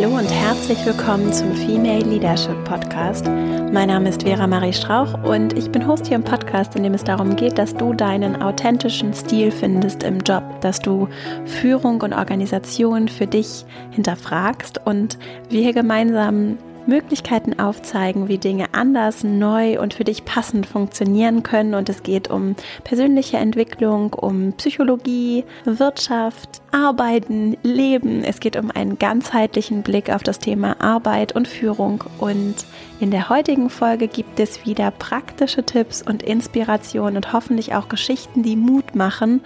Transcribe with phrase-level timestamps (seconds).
[0.00, 3.26] Hallo und herzlich willkommen zum Female Leadership Podcast.
[3.26, 6.94] Mein Name ist Vera Marie Strauch und ich bin Host hier im Podcast, in dem
[6.94, 11.08] es darum geht, dass du deinen authentischen Stil findest im Job, dass du
[11.46, 16.58] Führung und Organisation für dich hinterfragst und wir hier gemeinsam
[16.88, 21.74] Möglichkeiten aufzeigen, wie Dinge anders, neu und für dich passend funktionieren können.
[21.74, 28.24] Und es geht um persönliche Entwicklung, um Psychologie, Wirtschaft, Arbeiten, Leben.
[28.24, 32.02] Es geht um einen ganzheitlichen Blick auf das Thema Arbeit und Führung.
[32.18, 32.56] Und
[32.98, 38.42] in der heutigen Folge gibt es wieder praktische Tipps und Inspiration und hoffentlich auch Geschichten,
[38.42, 39.42] die Mut machen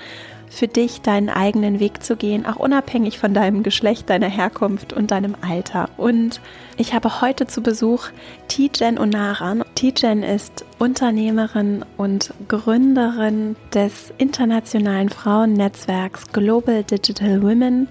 [0.53, 5.11] für dich deinen eigenen Weg zu gehen, auch unabhängig von deinem Geschlecht, deiner Herkunft und
[5.11, 5.89] deinem Alter.
[5.97, 6.41] Und
[6.77, 8.09] ich habe heute zu Besuch
[8.49, 9.65] Tijen Onaran.
[9.75, 17.89] Tijen ist Unternehmerin und Gründerin des internationalen Frauennetzwerks Global Digital Women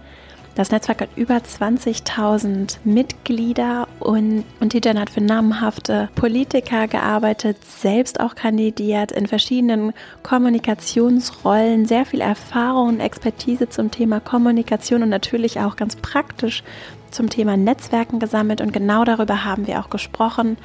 [0.55, 8.35] das Netzwerk hat über 20.000 Mitglieder und, und hat für namhafte Politiker gearbeitet, selbst auch
[8.35, 9.93] kandidiert in verschiedenen
[10.23, 16.63] Kommunikationsrollen, sehr viel Erfahrung und Expertise zum Thema Kommunikation und natürlich auch ganz praktisch
[17.11, 20.57] zum Thema Netzwerken gesammelt und genau darüber haben wir auch gesprochen.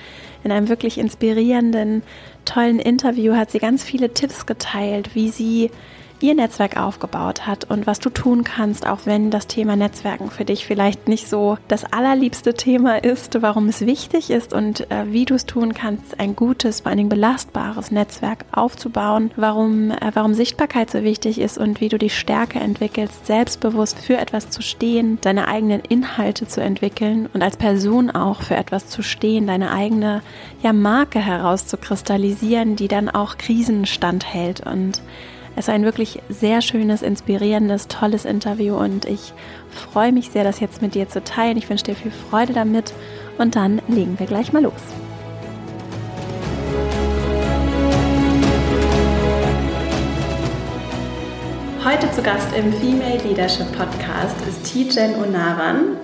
[0.45, 2.03] In einem wirklich inspirierenden,
[2.45, 5.71] tollen Interview hat sie ganz viele Tipps geteilt, wie sie
[6.21, 10.45] ihr Netzwerk aufgebaut hat und was du tun kannst, auch wenn das Thema Netzwerken für
[10.45, 15.25] dich vielleicht nicht so das allerliebste Thema ist, warum es wichtig ist und äh, wie
[15.25, 20.35] du es tun kannst, ein gutes, vor allen Dingen belastbares Netzwerk aufzubauen, warum, äh, warum
[20.35, 25.19] Sichtbarkeit so wichtig ist und wie du die Stärke entwickelst, selbstbewusst für etwas zu stehen,
[25.21, 30.23] deine eigenen Inhalte zu entwickeln und als Person auch für etwas zu stehen, deine eigene
[30.63, 35.03] ja, Marke herauszukristallisieren, die dann auch Krisen standhält und
[35.59, 39.33] es war ein wirklich sehr schönes, inspirierendes, tolles Interview und ich
[39.71, 41.57] freue mich sehr, das jetzt mit dir zu teilen.
[41.57, 42.93] Ich wünsche dir viel Freude damit
[43.39, 44.75] und dann legen wir gleich mal los.
[51.83, 55.97] Heute zu Gast im Female Leadership Podcast ist Tijen Onaran.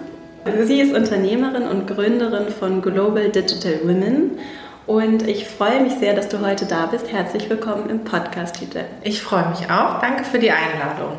[0.64, 4.38] Sie ist Unternehmerin und Gründerin von Global Digital Women
[4.86, 7.12] und ich freue mich sehr, dass du heute da bist.
[7.12, 8.84] Herzlich willkommen im Podcast, Tite.
[9.02, 10.00] Ich freue mich auch.
[10.00, 11.18] Danke für die Einladung.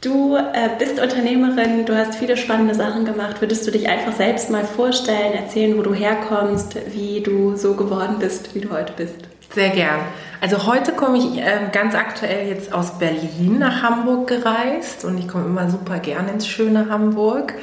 [0.00, 3.40] Du äh, bist Unternehmerin, du hast viele spannende Sachen gemacht.
[3.40, 8.16] Würdest du dich einfach selbst mal vorstellen, erzählen, wo du herkommst, wie du so geworden
[8.20, 9.16] bist, wie du heute bist?
[9.52, 10.00] Sehr gern.
[10.40, 15.26] Also heute komme ich äh, ganz aktuell jetzt aus Berlin nach Hamburg gereist und ich
[15.26, 17.54] komme immer super gern ins schöne Hamburg.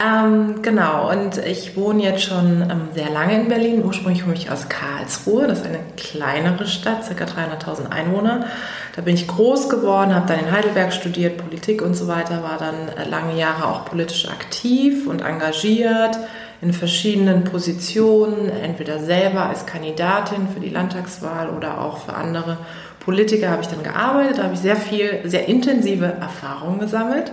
[0.00, 3.84] Ähm, genau, und ich wohne jetzt schon ähm, sehr lange in Berlin.
[3.84, 7.24] Ursprünglich komme ich aus Karlsruhe, das ist eine kleinere Stadt, ca.
[7.24, 8.46] 300.000 Einwohner.
[8.94, 12.58] Da bin ich groß geworden, habe dann in Heidelberg studiert, Politik und so weiter, war
[12.58, 16.16] dann äh, lange Jahre auch politisch aktiv und engagiert
[16.60, 22.58] in verschiedenen Positionen, entweder selber als Kandidatin für die Landtagswahl oder auch für andere
[23.00, 24.38] Politiker habe ich dann gearbeitet.
[24.38, 27.32] Da habe ich sehr viel, sehr intensive Erfahrungen gesammelt.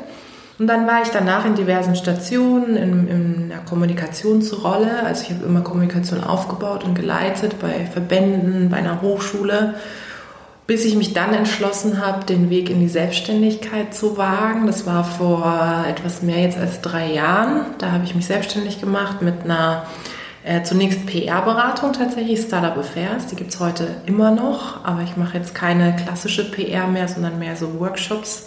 [0.58, 5.04] Und dann war ich danach in diversen Stationen in, in einer Kommunikationsrolle.
[5.06, 9.74] Also ich habe immer Kommunikation aufgebaut und geleitet bei Verbänden, bei einer Hochschule,
[10.66, 14.66] bis ich mich dann entschlossen habe, den Weg in die Selbstständigkeit zu wagen.
[14.66, 17.66] Das war vor etwas mehr jetzt als drei Jahren.
[17.78, 19.86] Da habe ich mich selbstständig gemacht mit einer
[20.46, 23.28] äh, zunächst PR-Beratung tatsächlich, Startup Affairs.
[23.28, 27.40] Die gibt es heute immer noch, aber ich mache jetzt keine klassische PR mehr, sondern
[27.40, 28.46] mehr so Workshops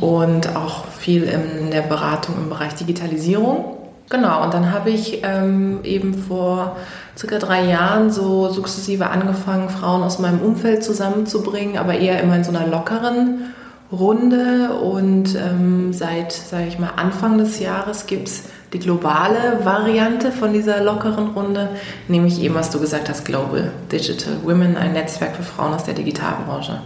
[0.00, 3.76] und auch viel in der Beratung im Bereich Digitalisierung.
[4.08, 6.76] Genau, und dann habe ich ähm, eben vor
[7.16, 12.44] circa drei Jahren so sukzessive angefangen, Frauen aus meinem Umfeld zusammenzubringen, aber eher immer in
[12.44, 13.54] so einer lockeren
[13.90, 14.74] Runde.
[14.82, 20.52] Und ähm, seit, sage ich mal, Anfang des Jahres gibt es die globale Variante von
[20.52, 21.70] dieser lockeren Runde,
[22.08, 25.94] nämlich eben, was du gesagt hast, Global Digital Women, ein Netzwerk für Frauen aus der
[25.94, 26.80] Digitalbranche.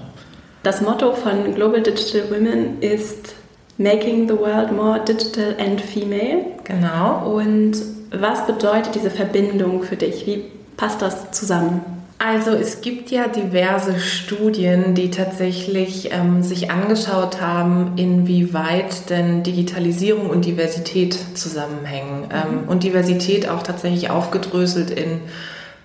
[0.67, 3.37] Das Motto von Global Digital Women ist
[3.79, 6.45] Making the World More Digital and Female.
[6.65, 7.37] Genau.
[7.37, 7.75] Und
[8.11, 10.27] was bedeutet diese Verbindung für dich?
[10.27, 10.43] Wie
[10.77, 11.83] passt das zusammen?
[12.19, 20.29] Also es gibt ja diverse Studien, die tatsächlich ähm, sich angeschaut haben, inwieweit denn Digitalisierung
[20.29, 22.23] und Diversität zusammenhängen.
[22.23, 22.31] Mhm.
[22.33, 25.21] Ähm, und Diversität auch tatsächlich aufgedröselt in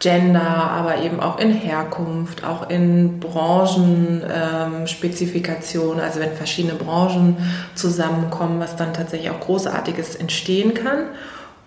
[0.02, 7.38] Gender, aber eben auch in Herkunft, auch in Branchenspezifikationen, ähm, also wenn verschiedene Branchen
[7.76, 11.04] zusammenkommen, was dann tatsächlich auch Großartiges entstehen kann.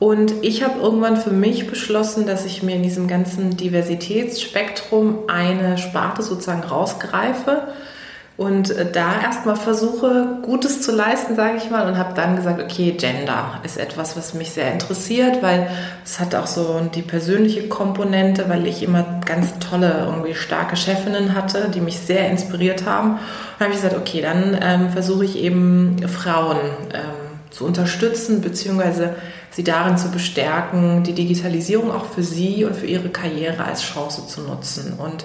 [0.01, 5.79] Und ich habe irgendwann für mich beschlossen, dass ich mir in diesem ganzen Diversitätsspektrum eine
[5.79, 7.69] Sparte sozusagen rausgreife,
[8.37, 12.61] und äh, da erstmal versuche, Gutes zu leisten, sage ich mal, und habe dann gesagt,
[12.61, 15.69] okay, Gender ist etwas, was mich sehr interessiert, weil
[16.05, 21.37] es hat auch so die persönliche Komponente, weil ich immer ganz tolle, irgendwie starke Chefinnen
[21.37, 23.13] hatte, die mich sehr inspiriert haben.
[23.13, 26.59] Und habe ich gesagt, okay, dann ähm, versuche ich eben Frauen
[26.93, 29.15] ähm, zu unterstützen, beziehungsweise
[29.53, 34.27] sie darin zu bestärken, die Digitalisierung auch für sie und für ihre Karriere als Chance
[34.27, 34.95] zu nutzen.
[34.99, 35.25] Und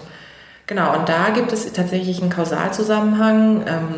[0.70, 3.64] Genau, und da gibt es tatsächlich einen Kausalzusammenhang.
[3.68, 3.96] Ähm,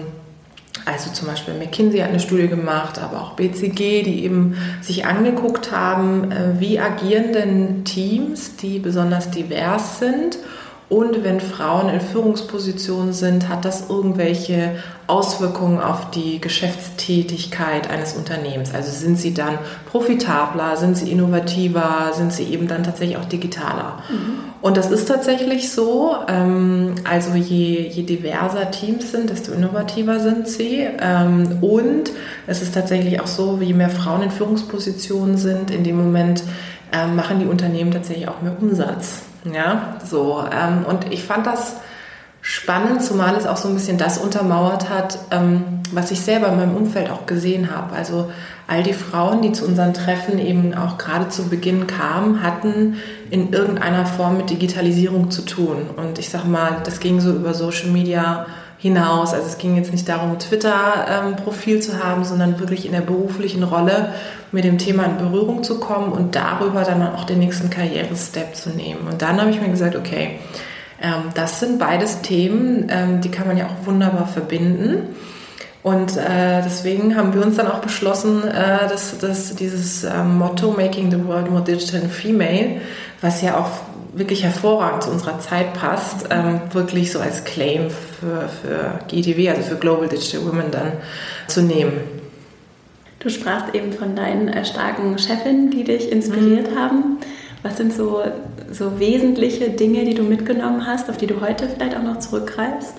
[0.85, 5.73] also zum Beispiel McKinsey hat eine Studie gemacht, aber auch BCG, die eben sich angeguckt
[5.73, 10.37] haben, äh, wie agieren denn Teams, die besonders divers sind
[10.91, 14.75] und wenn Frauen in Führungspositionen sind, hat das irgendwelche
[15.07, 18.73] Auswirkungen auf die Geschäftstätigkeit eines Unternehmens?
[18.73, 19.57] Also sind sie dann
[19.89, 23.99] profitabler, sind sie innovativer, sind sie eben dann tatsächlich auch digitaler?
[24.09, 24.39] Mhm.
[24.61, 26.13] Und das ist tatsächlich so.
[26.27, 30.89] Ähm, also je, je diverser Teams sind, desto innovativer sind sie.
[30.99, 32.11] Ähm, und
[32.47, 36.43] es ist tatsächlich auch so, je mehr Frauen in Führungspositionen sind, in dem Moment
[36.91, 39.21] ähm, machen die Unternehmen tatsächlich auch mehr Umsatz.
[39.43, 40.43] Ja, so.
[40.51, 41.77] Ähm, und ich fand das
[42.41, 46.57] spannend, zumal es auch so ein bisschen das untermauert hat, ähm, was ich selber in
[46.57, 47.93] meinem Umfeld auch gesehen habe.
[47.93, 48.31] Also
[48.67, 52.95] all die Frauen, die zu unseren Treffen eben auch gerade zu Beginn kamen, hatten
[53.29, 55.89] in irgendeiner Form mit Digitalisierung zu tun.
[55.97, 58.47] Und ich sag mal, das ging so über Social Media
[58.81, 59.33] hinaus.
[59.33, 63.63] Also es ging jetzt nicht darum, Twitter-Profil ähm, zu haben, sondern wirklich in der beruflichen
[63.63, 64.13] Rolle
[64.51, 68.71] mit dem Thema in Berührung zu kommen und darüber dann auch den nächsten Karrierestep zu
[68.71, 69.07] nehmen.
[69.09, 70.39] Und dann habe ich mir gesagt, okay,
[71.01, 75.15] ähm, das sind beides Themen, ähm, die kann man ja auch wunderbar verbinden.
[75.83, 80.71] Und äh, deswegen haben wir uns dann auch beschlossen, äh, dass, dass dieses äh, Motto
[80.71, 82.81] Making the World More Digital and Female,
[83.21, 83.69] was ja auch
[84.13, 89.61] wirklich hervorragend zu unserer Zeit passt, ähm, wirklich so als Claim für, für GDW, also
[89.61, 90.93] für Global Digital Women dann
[91.47, 91.93] zu nehmen.
[93.19, 96.79] Du sprachst eben von deinen äh, starken Chefinnen, die dich inspiriert mhm.
[96.79, 97.17] haben.
[97.63, 98.23] Was sind so,
[98.71, 102.95] so wesentliche Dinge, die du mitgenommen hast, auf die du heute vielleicht auch noch zurückgreifst?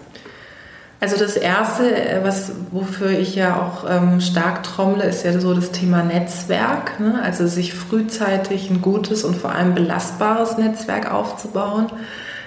[1.02, 5.52] Also das Erste, äh, was, wofür ich ja auch ähm, stark trommle, ist ja so
[5.52, 7.00] das Thema Netzwerk.
[7.00, 7.20] Ne?
[7.20, 11.88] Also sich frühzeitig ein gutes und vor allem belastbares Netzwerk aufzubauen.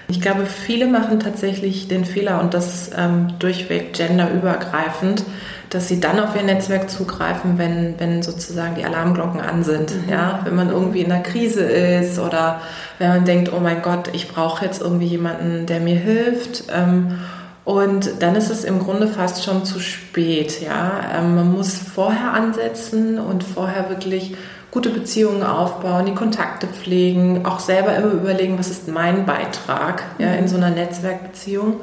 [0.08, 5.26] Ich glaube, viele machen tatsächlich den Fehler und das ähm, durchweg genderübergreifend,
[5.70, 9.92] dass sie dann auf ihr Netzwerk zugreifen, wenn, wenn sozusagen die Alarmglocken an sind.
[10.06, 10.10] Mhm.
[10.10, 10.40] Ja?
[10.46, 12.62] Wenn man irgendwie in einer Krise ist oder
[13.00, 16.64] wenn man denkt, oh mein Gott, ich brauche jetzt irgendwie jemanden, der mir hilft.
[16.74, 17.20] Ähm,
[17.66, 20.62] und dann ist es im Grunde fast schon zu spät.
[20.62, 21.02] Ja?
[21.18, 24.36] Ähm, man muss vorher ansetzen und vorher wirklich
[24.70, 30.34] gute Beziehungen aufbauen, die Kontakte pflegen, auch selber immer überlegen, was ist mein Beitrag ja,
[30.34, 31.82] in so einer Netzwerkbeziehung.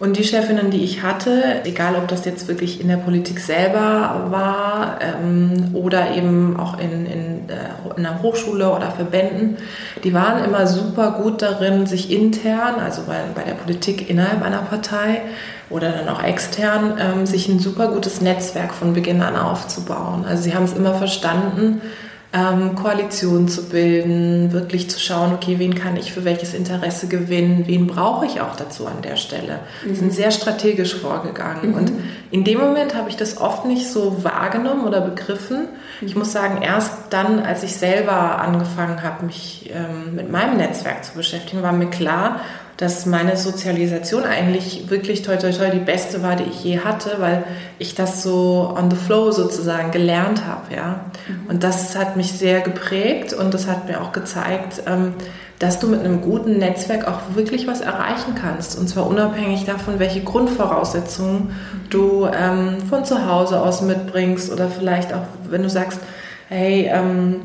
[0.00, 4.28] Und die Chefinnen, die ich hatte, egal ob das jetzt wirklich in der Politik selber
[4.30, 9.58] war ähm, oder eben auch in, in, äh, in einer Hochschule oder Verbänden,
[10.02, 14.62] die waren immer super gut darin, sich intern, also bei, bei der Politik innerhalb einer
[14.62, 15.20] Partei
[15.68, 20.24] oder dann auch extern, ähm, sich ein super gutes Netzwerk von Beginn an aufzubauen.
[20.26, 21.82] Also sie haben es immer verstanden,
[22.32, 27.64] ähm, Koalitionen zu bilden, wirklich zu schauen, okay, wen kann ich für welches Interesse gewinnen,
[27.66, 29.60] wen brauche ich auch dazu an der Stelle.
[29.84, 29.94] Mhm.
[29.96, 31.70] sind sehr strategisch vorgegangen.
[31.70, 31.74] Mhm.
[31.74, 31.92] Und
[32.30, 35.68] in dem Moment habe ich das oft nicht so wahrgenommen oder begriffen.
[36.02, 41.04] Ich muss sagen, erst dann, als ich selber angefangen habe, mich ähm, mit meinem Netzwerk
[41.04, 42.40] zu beschäftigen, war mir klar,
[42.80, 47.16] dass meine Sozialisation eigentlich wirklich toi toi toi die beste war, die ich je hatte,
[47.18, 47.44] weil
[47.78, 51.04] ich das so on the flow sozusagen gelernt habe, ja.
[51.28, 51.50] Mhm.
[51.50, 55.12] Und das hat mich sehr geprägt und das hat mir auch gezeigt, ähm,
[55.58, 58.78] dass du mit einem guten Netzwerk auch wirklich was erreichen kannst.
[58.78, 61.54] Und zwar unabhängig davon, welche Grundvoraussetzungen
[61.90, 66.00] du ähm, von zu Hause aus mitbringst oder vielleicht auch, wenn du sagst,
[66.48, 67.42] hey, ähm,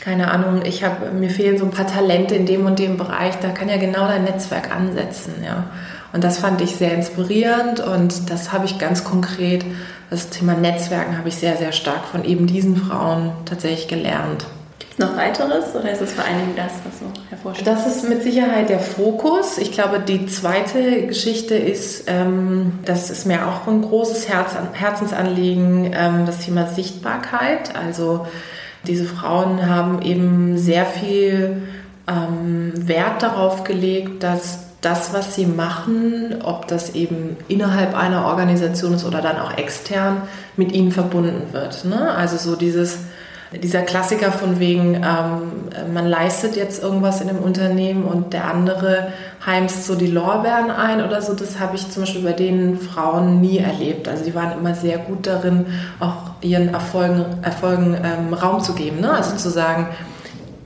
[0.00, 3.34] keine Ahnung, ich habe mir fehlen so ein paar Talente in dem und dem Bereich,
[3.40, 5.66] da kann ja genau dein Netzwerk ansetzen, ja.
[6.12, 9.64] Und das fand ich sehr inspirierend und das habe ich ganz konkret,
[10.08, 14.44] das Thema Netzwerken habe ich sehr, sehr stark von eben diesen Frauen tatsächlich gelernt.
[14.80, 17.66] Gibt es noch weiteres oder ist es vor allen Dingen das, was so hervorsteht?
[17.66, 19.56] Das ist mit Sicherheit der Fokus.
[19.58, 25.92] Ich glaube, die zweite Geschichte ist, ähm, das ist mir auch ein großes Herz, Herzensanliegen,
[25.94, 27.76] ähm, das Thema Sichtbarkeit.
[27.76, 28.26] Also
[28.86, 31.62] diese Frauen haben eben sehr viel
[32.08, 38.94] ähm, Wert darauf gelegt, dass das, was sie machen, ob das eben innerhalb einer Organisation
[38.94, 40.22] ist oder dann auch extern,
[40.56, 41.84] mit ihnen verbunden wird.
[41.84, 42.10] Ne?
[42.14, 43.00] Also so dieses
[43.52, 49.08] dieser Klassiker von wegen, ähm, man leistet jetzt irgendwas in dem Unternehmen und der andere
[49.44, 53.40] heimst so die Lorbeeren ein oder so, das habe ich zum Beispiel bei den Frauen
[53.40, 54.06] nie erlebt.
[54.06, 55.66] Also die waren immer sehr gut darin,
[55.98, 59.00] auch ihren Erfolgen, Erfolgen ähm, Raum zu geben.
[59.00, 59.12] Ne?
[59.12, 59.88] Also zu sagen,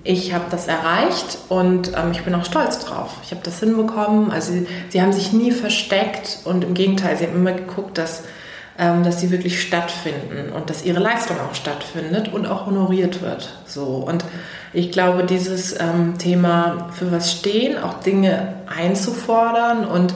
[0.05, 3.17] ich habe das erreicht und ähm, ich bin auch stolz drauf.
[3.25, 4.31] Ich habe das hinbekommen.
[4.31, 8.25] Also sie, sie, haben sich nie versteckt und im Gegenteil, sie haben immer geguckt, dass,
[8.76, 13.54] dass sie wirklich stattfinden und dass ihre Leistung auch stattfindet und auch honoriert wird.
[13.66, 14.25] So und
[14.73, 20.14] ich glaube, dieses ähm, Thema für was stehen, auch Dinge einzufordern und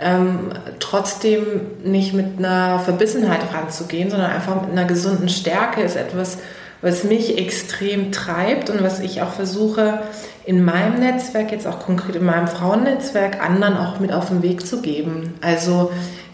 [0.00, 1.44] ähm, trotzdem
[1.84, 6.38] nicht mit einer Verbissenheit ranzugehen, sondern einfach mit einer gesunden Stärke ist etwas,
[6.80, 10.00] was mich extrem treibt und was ich auch versuche
[10.44, 14.66] in meinem Netzwerk, jetzt auch konkret in meinem Frauennetzwerk, anderen auch mit auf den Weg
[14.66, 15.34] zu geben.
[15.40, 15.92] Also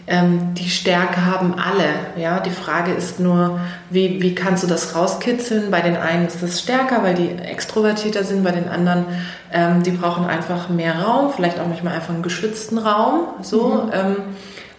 [0.09, 2.21] ähm, die Stärke haben alle.
[2.21, 2.39] Ja?
[2.39, 3.59] Die Frage ist nur,
[3.91, 5.69] wie, wie kannst du das rauskitzeln?
[5.69, 9.05] Bei den einen ist das stärker, weil die extrovertierter sind, bei den anderen,
[9.53, 13.27] ähm, die brauchen einfach mehr Raum, vielleicht auch manchmal einfach einen geschützten Raum.
[13.43, 13.83] So.
[13.85, 13.91] Mhm.
[13.93, 14.15] Ähm,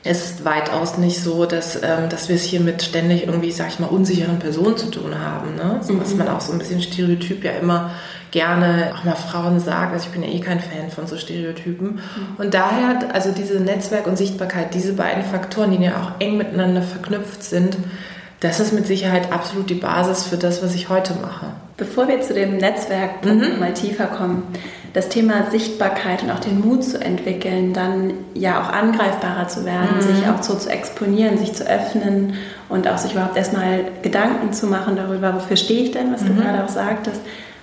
[0.02, 3.68] es ist weitaus nicht so, dass, ähm, dass wir es hier mit ständig irgendwie, sag
[3.68, 5.54] ich mal, unsicheren Personen zu tun haben.
[5.54, 5.78] Ne?
[5.82, 6.18] So, was mhm.
[6.18, 7.90] man auch so ein bisschen Stereotyp ja immer
[8.30, 9.92] gerne auch mal Frauen sagt.
[9.92, 11.96] Also ich bin ja eh kein Fan von so Stereotypen.
[11.96, 12.00] Mhm.
[12.38, 16.82] Und daher, also diese Netzwerk und Sichtbarkeit, diese beiden Faktoren, die ja auch eng miteinander
[16.82, 17.76] verknüpft sind,
[18.40, 21.46] das ist mit Sicherheit absolut die Basis für das, was ich heute mache.
[21.76, 23.58] Bevor wir zu dem Netzwerk mhm.
[23.58, 24.44] mal tiefer kommen,
[24.92, 29.96] das Thema Sichtbarkeit und auch den Mut zu entwickeln, dann ja auch angreifbarer zu werden,
[29.96, 30.00] mhm.
[30.00, 32.34] sich auch so zu exponieren, sich zu öffnen
[32.68, 36.36] und auch sich überhaupt erstmal Gedanken zu machen darüber, wofür stehe ich denn, was mhm.
[36.36, 37.20] du gerade auch sagtest.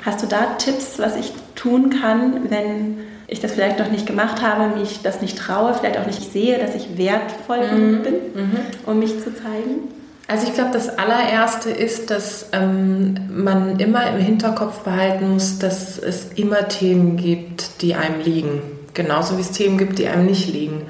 [0.08, 4.42] Hast du da Tipps, was ich tun kann, wenn ich das vielleicht noch nicht gemacht
[4.42, 8.04] habe, mich das nicht traue, vielleicht auch nicht sehe, dass ich wertvoll mhm.
[8.04, 8.58] bin, mhm.
[8.86, 9.90] um mich zu zeigen?
[10.30, 15.98] Also ich glaube, das allererste ist, dass ähm, man immer im Hinterkopf behalten muss, dass
[15.98, 18.62] es immer Themen gibt, die einem liegen.
[18.94, 20.84] Genauso wie es Themen gibt, die einem nicht liegen.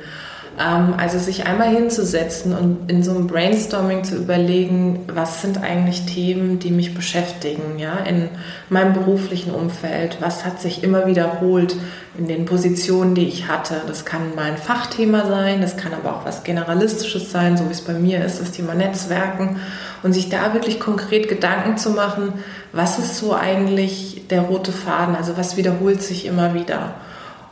[0.60, 6.06] Ähm, also sich einmal hinzusetzen und in so einem Brainstorming zu überlegen, was sind eigentlich
[6.06, 8.30] Themen, die mich beschäftigen, ja, in
[8.70, 11.76] meinem beruflichen Umfeld, was hat sich immer wiederholt
[12.18, 13.82] in den Positionen, die ich hatte.
[13.86, 17.74] Das kann mal ein Fachthema sein, das kann aber auch was Generalistisches sein, so wie
[17.74, 19.58] es bei mir ist, das Thema Netzwerken
[20.02, 22.34] und sich da wirklich konkret Gedanken zu machen,
[22.74, 26.96] was ist so eigentlich der rote Faden, also was wiederholt sich immer wieder.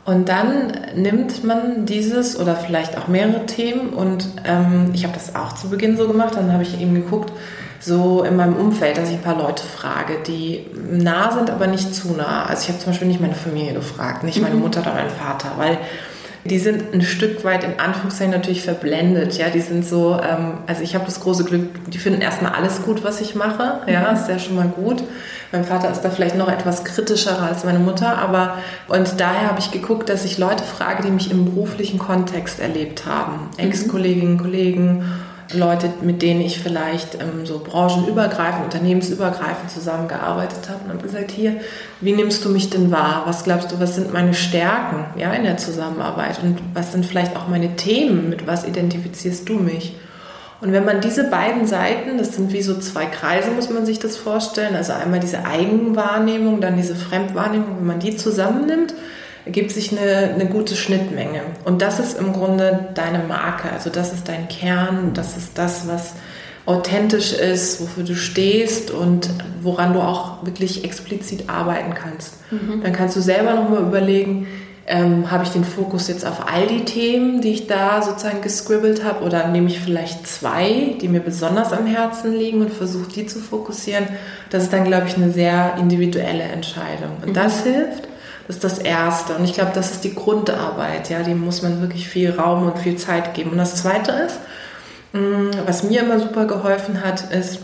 [0.06, 5.34] Und dann nimmt man dieses oder vielleicht auch mehrere Themen und ähm, ich habe das
[5.34, 7.32] auch zu Beginn so gemacht, dann habe ich eben geguckt,
[7.80, 11.92] so in meinem Umfeld, dass ich ein paar Leute frage, die nah sind, aber nicht
[11.92, 12.46] zu nah.
[12.46, 14.62] Also ich habe zum Beispiel nicht meine Familie gefragt, nicht meine mhm.
[14.62, 15.76] Mutter oder meinen Vater, weil
[16.46, 19.38] die sind ein Stück weit in Anführungszeichen natürlich verblendet.
[19.38, 22.82] Ja, die sind so, ähm, also ich habe das große Glück, die finden erstmal alles
[22.82, 23.80] gut, was ich mache.
[23.86, 24.16] Ja, mhm.
[24.16, 25.02] ist ja schon mal gut.
[25.52, 29.60] Mein Vater ist da vielleicht noch etwas kritischer als meine Mutter, aber und daher habe
[29.60, 33.48] ich geguckt, dass ich Leute frage, die mich im beruflichen Kontext erlebt haben.
[33.56, 33.64] Mhm.
[33.64, 35.04] Ex-Kolleginnen, Kollegen
[35.56, 41.56] Leute, mit denen ich vielleicht ähm, so branchenübergreifend, unternehmensübergreifend zusammengearbeitet habe und habe gesagt, hier,
[42.00, 43.22] wie nimmst du mich denn wahr?
[43.26, 47.36] Was glaubst du, was sind meine Stärken ja, in der Zusammenarbeit und was sind vielleicht
[47.36, 48.30] auch meine Themen?
[48.30, 49.96] Mit was identifizierst du mich?
[50.60, 53.98] Und wenn man diese beiden Seiten, das sind wie so zwei Kreise, muss man sich
[53.98, 58.94] das vorstellen, also einmal diese Eigenwahrnehmung, dann diese Fremdwahrnehmung, wenn man die zusammennimmt,
[59.46, 61.40] ergibt sich eine, eine gute Schnittmenge.
[61.64, 63.70] Und das ist im Grunde deine Marke.
[63.72, 66.14] Also das ist dein Kern, das ist das, was
[66.66, 69.30] authentisch ist, wofür du stehst und
[69.62, 72.34] woran du auch wirklich explizit arbeiten kannst.
[72.50, 72.82] Mhm.
[72.82, 74.48] Dann kannst du selber nochmal überlegen,
[74.88, 79.04] ähm, habe ich den Fokus jetzt auf all die Themen, die ich da sozusagen gescribbelt
[79.04, 83.26] habe oder nehme ich vielleicht zwei, die mir besonders am Herzen liegen und versuche die
[83.26, 84.06] zu fokussieren.
[84.50, 87.16] Das ist dann, glaube ich, eine sehr individuelle Entscheidung.
[87.22, 87.34] Und mhm.
[87.34, 88.08] das hilft.
[88.46, 89.34] Das ist das Erste.
[89.34, 91.10] Und ich glaube, das ist die Grundarbeit.
[91.10, 93.50] Ja, dem muss man wirklich viel Raum und viel Zeit geben.
[93.50, 94.38] Und das Zweite ist,
[95.12, 97.58] mm, was mir immer super geholfen hat, ist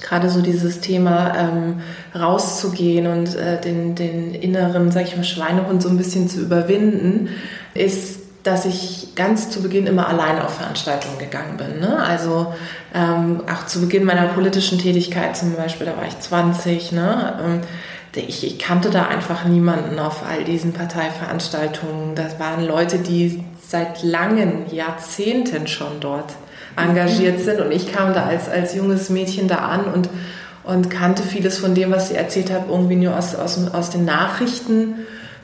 [0.00, 1.80] gerade so dieses Thema ähm,
[2.14, 7.30] rauszugehen und äh, den, den inneren, sag ich mal, Schweinehund so ein bisschen zu überwinden,
[7.74, 8.18] ist
[8.48, 11.80] dass ich ganz zu Beginn immer alleine auf Veranstaltungen gegangen bin.
[11.80, 12.02] Ne?
[12.02, 12.54] Also
[12.94, 17.34] ähm, auch zu Beginn meiner politischen Tätigkeit zum Beispiel, da war ich 20, ne?
[17.44, 17.60] Ähm,
[18.18, 22.14] ich, ich, kannte da einfach niemanden auf all diesen Parteiveranstaltungen.
[22.14, 26.32] Das waren Leute, die seit langen Jahrzehnten schon dort
[26.76, 30.08] engagiert sind und ich kam da als, als junges Mädchen da an und,
[30.64, 34.04] und kannte vieles von dem, was sie erzählt hat, irgendwie nur aus, aus, aus den
[34.04, 34.94] Nachrichten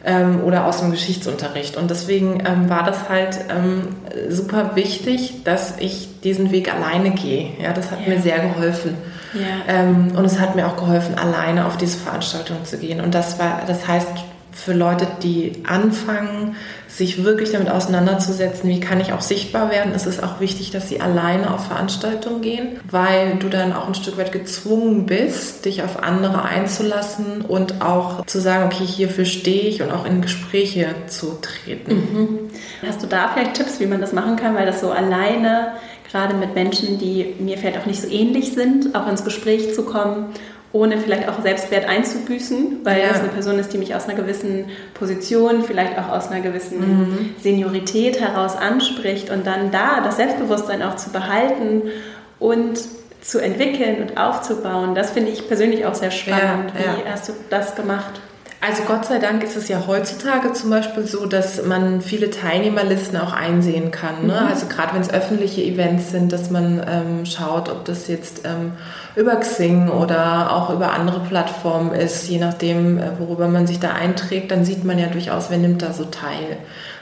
[0.04, 1.76] ähm, oder aus dem Geschichtsunterricht.
[1.76, 3.88] Und deswegen ähm, war das halt ähm,
[4.28, 7.50] super wichtig, dass ich diesen Weg alleine gehe.
[7.60, 8.14] Ja, das hat ja.
[8.14, 8.96] mir sehr geholfen.
[9.34, 9.74] Ja.
[9.74, 13.00] Ähm, und es hat mir auch geholfen, alleine auf diese Veranstaltung zu gehen.
[13.00, 14.08] Und das war, das heißt,
[14.52, 16.56] für Leute, die anfangen,
[16.88, 20.88] sich wirklich damit auseinanderzusetzen, wie kann ich auch sichtbar werden, ist es auch wichtig, dass
[20.88, 25.82] sie alleine auf Veranstaltungen gehen, weil du dann auch ein Stück weit gezwungen bist, dich
[25.82, 30.94] auf andere einzulassen und auch zu sagen, okay, hierfür stehe ich und auch in Gespräche
[31.08, 31.94] zu treten.
[31.94, 32.38] Mhm.
[32.86, 35.72] Hast du da vielleicht Tipps, wie man das machen kann, weil das so alleine
[36.14, 39.84] gerade mit Menschen, die mir vielleicht auch nicht so ähnlich sind, auch ins Gespräch zu
[39.84, 40.26] kommen
[40.74, 43.08] ohne vielleicht auch Selbstwert einzubüßen, weil ja.
[43.10, 46.80] das eine Person ist, die mich aus einer gewissen Position, vielleicht auch aus einer gewissen
[46.80, 47.34] mhm.
[47.40, 51.82] Seniorität heraus anspricht und dann da das Selbstbewusstsein auch zu behalten
[52.40, 52.80] und
[53.20, 56.72] zu entwickeln und aufzubauen, das finde ich persönlich auch sehr spannend.
[56.74, 56.98] Ja, ja.
[56.98, 58.20] Wie hast du das gemacht?
[58.66, 63.18] Also Gott sei Dank ist es ja heutzutage zum Beispiel so, dass man viele Teilnehmerlisten
[63.18, 64.26] auch einsehen kann.
[64.26, 64.40] Ne?
[64.40, 64.48] Mhm.
[64.48, 68.72] Also gerade wenn es öffentliche Events sind, dass man ähm, schaut, ob das jetzt ähm,
[69.16, 73.90] über Xing oder auch über andere Plattformen ist, je nachdem, äh, worüber man sich da
[73.90, 76.56] einträgt, dann sieht man ja durchaus, wer nimmt da so teil.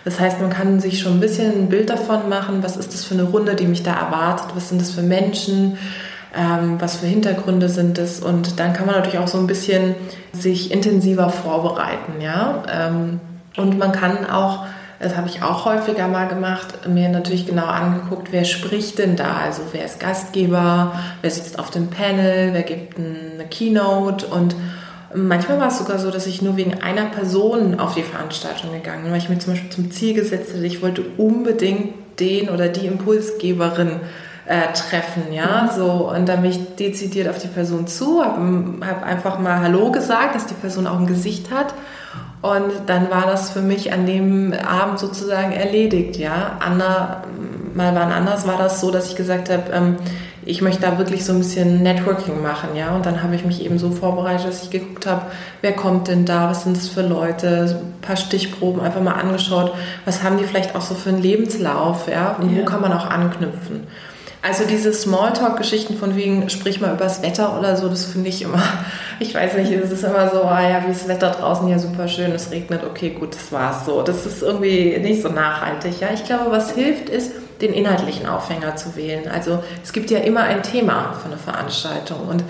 [0.05, 3.05] Das heißt, man kann sich schon ein bisschen ein Bild davon machen, was ist das
[3.05, 5.79] für eine Runde, die mich da erwartet, was sind das für Menschen
[6.35, 9.95] ähm, was für Hintergründe sind es und dann kann man natürlich auch so ein bisschen
[10.33, 12.63] sich intensiver vorbereiten, ja.
[12.73, 13.21] Ähm,
[13.57, 14.65] und man kann auch,
[14.99, 19.37] das habe ich auch häufiger mal gemacht, mir natürlich genau angeguckt, wer spricht denn da?
[19.45, 24.55] Also wer ist Gastgeber, wer sitzt auf dem Panel, wer gibt eine Keynote und
[25.15, 29.03] Manchmal war es sogar so, dass ich nur wegen einer Person auf die Veranstaltung gegangen
[29.03, 32.69] bin, weil ich mir zum Beispiel zum Ziel gesetzt hatte, ich wollte unbedingt den oder
[32.69, 34.01] die Impulsgeberin
[34.47, 39.05] äh, treffen, ja, so und dann bin ich dezidiert auf die Person zu, habe hab
[39.05, 41.75] einfach mal Hallo gesagt, dass die Person auch ein Gesicht hat
[42.43, 46.57] und dann war das für mich an dem Abend sozusagen erledigt, ja.
[46.59, 47.23] Anna,
[47.73, 49.97] mal wann anders war das so, dass ich gesagt habe, ähm,
[50.45, 52.97] ich möchte da wirklich so ein bisschen Networking machen, ja.
[52.97, 55.23] Und dann habe ich mich eben so vorbereitet, dass ich geguckt habe,
[55.61, 59.73] wer kommt denn da, was sind das für Leute, ein paar Stichproben einfach mal angeschaut,
[60.05, 62.61] was haben die vielleicht auch so für einen Lebenslauf, ja, und ja.
[62.61, 63.87] wo kann man auch anknüpfen.
[64.45, 68.63] Also diese Smalltalk-Geschichten von wegen, sprich mal übers Wetter oder so, das finde ich immer,
[69.21, 71.79] ich weiß nicht, es ist immer so, ah ja, wie ist das Wetter draußen, ja
[71.79, 74.03] super schön, es regnet, okay, gut, das war's so.
[74.03, 76.01] Das ist irgendwie nicht so nachhaltig.
[76.01, 79.31] Ja, ich glaube, was hilft, ist, den inhaltlichen Aufhänger zu wählen.
[79.33, 82.43] Also es gibt ja immer ein Thema für eine Veranstaltung und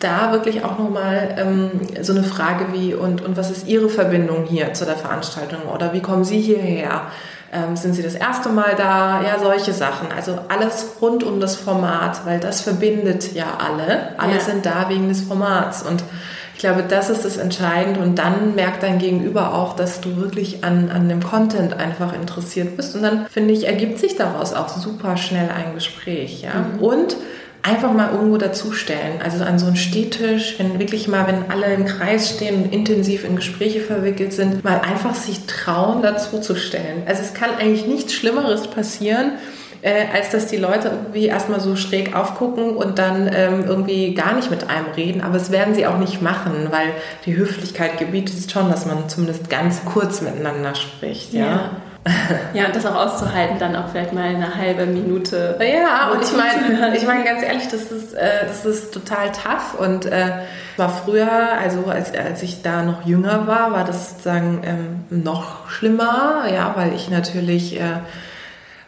[0.00, 1.70] da wirklich auch nochmal ähm,
[2.02, 5.92] so eine Frage wie, und, und was ist Ihre Verbindung hier zu der Veranstaltung oder
[5.92, 7.02] wie kommen Sie hierher?
[7.56, 9.22] Ähm, sind Sie das erste Mal da?
[9.22, 10.08] Ja, solche Sachen.
[10.14, 14.18] Also alles rund um das Format, weil das verbindet ja alle.
[14.18, 14.40] Alle ja.
[14.40, 15.82] sind da wegen des Formats.
[15.82, 16.02] Und
[16.54, 18.00] ich glaube, das ist das Entscheidende.
[18.00, 22.76] Und dann merkt dein Gegenüber auch, dass du wirklich an, an dem Content einfach interessiert
[22.76, 22.94] bist.
[22.94, 26.42] Und dann, finde ich, ergibt sich daraus auch super schnell ein Gespräch.
[26.42, 26.54] Ja?
[26.54, 26.78] Mhm.
[26.80, 27.16] Und
[27.66, 29.20] einfach mal irgendwo dazustellen.
[29.22, 33.24] Also an so einen Stehtisch, wenn wirklich mal, wenn alle im Kreis stehen und intensiv
[33.24, 37.02] in Gespräche verwickelt sind, mal einfach sich trauen, dazuzustellen.
[37.06, 39.32] Also es kann eigentlich nichts Schlimmeres passieren,
[39.82, 44.34] äh, als dass die Leute irgendwie erstmal so schräg aufgucken und dann ähm, irgendwie gar
[44.34, 45.20] nicht mit einem reden.
[45.20, 46.92] Aber es werden sie auch nicht machen, weil
[47.24, 51.32] die Höflichkeit gebietet schon, dass man zumindest ganz kurz miteinander spricht.
[51.32, 51.44] ja.
[51.44, 51.70] ja.
[52.54, 55.58] Ja, und das auch auszuhalten, dann auch vielleicht mal eine halbe Minute.
[55.60, 59.74] Ja, und ich meine, ich meine ganz ehrlich, das ist, äh, das ist total tough.
[59.78, 60.30] Und äh,
[60.76, 61.28] war früher,
[61.60, 66.72] also als, als ich da noch jünger war, war das sozusagen ähm, noch schlimmer, ja,
[66.76, 67.98] weil ich natürlich äh,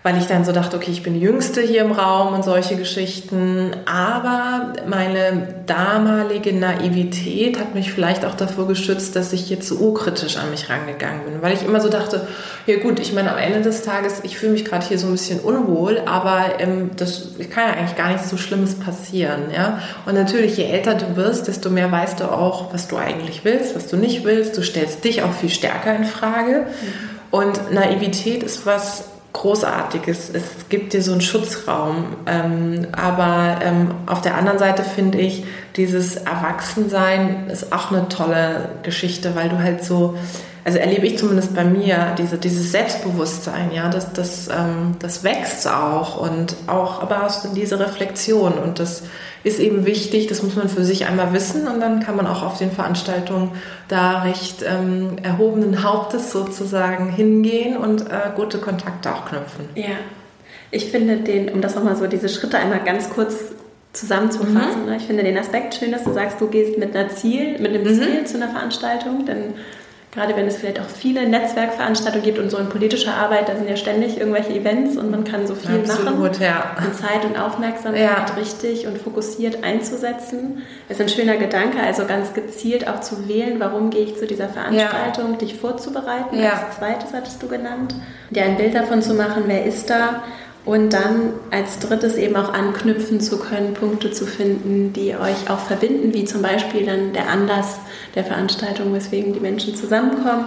[0.08, 2.76] weil ich dann so dachte, okay, ich bin die Jüngste hier im Raum und solche
[2.76, 3.76] Geschichten.
[3.84, 10.38] Aber meine damalige Naivität hat mich vielleicht auch davor geschützt, dass ich jetzt so urkritisch
[10.38, 12.26] an mich rangegangen bin, weil ich immer so dachte,
[12.64, 15.12] ja gut, ich meine, am Ende des Tages, ich fühle mich gerade hier so ein
[15.12, 19.50] bisschen unwohl, aber ähm, das kann ja eigentlich gar nichts so Schlimmes passieren.
[19.54, 19.82] Ja?
[20.06, 23.76] Und natürlich, je älter du wirst, desto mehr weißt du auch, was du eigentlich willst,
[23.76, 24.56] was du nicht willst.
[24.56, 26.60] Du stellst dich auch viel stärker in Frage.
[26.60, 27.28] Mhm.
[27.30, 30.30] Und Naivität ist was, Großartiges.
[30.32, 32.16] Es gibt dir so einen Schutzraum.
[32.26, 35.44] Ähm, aber ähm, auf der anderen Seite finde ich,
[35.76, 40.16] dieses Erwachsensein ist auch eine tolle Geschichte, weil du halt so,
[40.64, 45.68] also erlebe ich zumindest bei mir, diese, dieses Selbstbewusstsein, ja, das, das, ähm, das wächst
[45.68, 49.04] auch und auch, aber aus diese Reflexion und das
[49.44, 52.42] ist eben wichtig, das muss man für sich einmal wissen und dann kann man auch
[52.42, 53.52] auf den Veranstaltungen
[53.88, 59.68] da recht ähm, erhobenen Hauptes sozusagen hingehen und äh, gute Kontakte auch knüpfen.
[59.74, 59.96] Ja,
[60.70, 63.52] ich finde den, um das nochmal so diese Schritte einmal ganz kurz
[63.92, 64.90] zusammenzufassen, mhm.
[64.90, 67.74] Ne, ich finde den Aspekt schön, dass du sagst, du gehst mit, einer Ziel, mit
[67.74, 68.00] einem mhm.
[68.00, 69.54] Ziel zu einer Veranstaltung, denn
[70.12, 73.68] gerade wenn es vielleicht auch viele Netzwerkveranstaltungen gibt und so in politischer Arbeit, da sind
[73.68, 76.42] ja ständig irgendwelche Events und man kann so viel Absolut, machen.
[76.42, 76.76] Ja.
[76.84, 78.24] Und Zeit und Aufmerksamkeit Ja.
[78.38, 80.62] richtig und fokussiert einzusetzen.
[80.88, 84.48] ist ein schöner Gedanke, also ganz gezielt auch zu wählen, warum gehe ich zu dieser
[84.48, 86.40] Veranstaltung, dich vorzubereiten.
[86.42, 86.52] Ja.
[86.66, 87.94] Als zweites hattest du genannt.
[88.30, 90.22] Dir ein Bild davon zu machen, wer ist da.
[90.68, 95.60] Und dann als drittes eben auch anknüpfen zu können, Punkte zu finden, die euch auch
[95.60, 97.78] verbinden, wie zum Beispiel dann der Anlass
[98.14, 100.44] der Veranstaltung, weswegen die Menschen zusammenkommen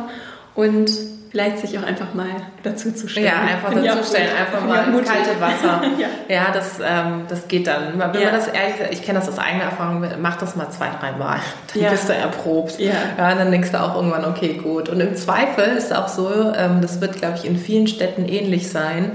[0.54, 0.92] und
[1.32, 2.28] vielleicht sich auch einfach mal
[2.62, 3.26] dazu zu stellen.
[3.26, 5.82] Ja, einfach auch dazu stellen, einfach mal ins kalte Wasser.
[5.98, 6.08] ja.
[6.36, 7.94] Ja, das, ähm, das geht dann.
[7.94, 8.30] Wenn Ja.
[8.30, 11.40] man das ehrlich, ich kenne das aus eigener Erfahrung, mach das mal zwei, drei Mal.
[11.74, 11.90] Dann Ja.
[11.90, 12.78] bist du erprobt.
[12.80, 12.92] Ja.
[13.18, 14.88] ja, dann denkst du auch irgendwann, okay, gut.
[14.88, 18.70] Und im Zweifel ist auch so, ähm, das wird, glaube ich, in vielen Städten ähnlich
[18.70, 19.14] sein.